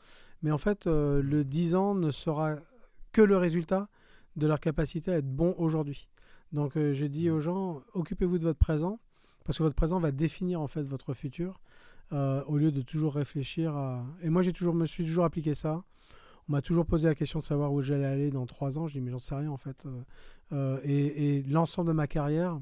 [0.42, 2.56] Mais en fait, euh, le 10 ans ne sera
[3.12, 3.90] que le résultat
[4.36, 6.08] de leur capacité à être bon aujourd'hui.
[6.52, 9.00] Donc euh, j'ai dit aux gens, occupez-vous de votre présent,
[9.46, 11.62] parce que votre présent va définir en fait votre futur,
[12.14, 14.06] euh, au lieu de toujours réfléchir à...
[14.22, 15.84] Et moi, j'ai toujours, me suis toujours appliqué ça.
[16.48, 18.88] On m'a toujours posé la question de savoir où j'allais aller dans trois ans.
[18.88, 19.86] Je dis, mais j'en sais rien en fait.
[19.86, 20.02] Euh,
[20.54, 22.60] euh, et et l'ensemble de ma carrière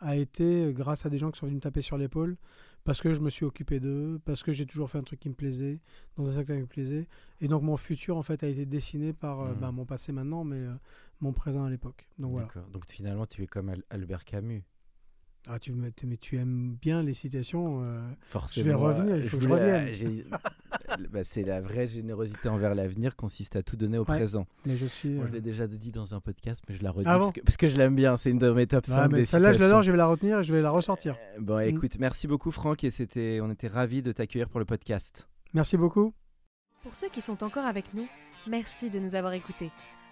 [0.00, 2.36] a été grâce à des gens qui sont venus me taper sur l'épaule,
[2.84, 5.28] parce que je me suis occupé d'eux, parce que j'ai toujours fait un truc qui
[5.28, 5.80] me plaisait,
[6.16, 7.06] dans un secteur qui me plaisait.
[7.40, 9.60] Et donc mon futur en fait a été dessiné par euh, Mhm.
[9.60, 10.72] bah, mon passé maintenant, mais euh,
[11.20, 12.08] mon présent à l'époque.
[12.18, 12.48] Donc voilà.
[12.72, 14.62] Donc finalement, tu es comme Al- Albert Camus.
[15.50, 17.80] Ah, tu, mais, mais tu aimes bien les citations.
[17.82, 18.78] euh, Forcément.
[18.78, 19.88] revenir, il euh, faut que je revienne.
[19.88, 20.36] euh,
[21.10, 24.16] Bah, c'est la vraie générosité envers l'avenir consiste à tout donner au Ouais.
[24.16, 24.46] présent.
[24.66, 25.08] mais je suis.
[25.10, 27.40] Moi, je l'ai déjà dit dans un podcast, mais je la redis Ah parce, que,
[27.40, 28.16] parce que je l'aime bien.
[28.18, 30.40] C'est une de mes top 5 ah, mais celle-là, je l'adore, je vais la retenir
[30.40, 31.16] et je vais la ressortir.
[31.36, 34.66] Euh, Bon, écoute, merci beaucoup Franck et c'était, on était ravis de t'accueillir pour le
[34.66, 35.28] podcast.
[35.54, 36.12] Merci beaucoup.
[36.82, 38.06] Pour ceux qui sont encore avec nous,
[38.46, 39.70] merci de nous avoir écoutés.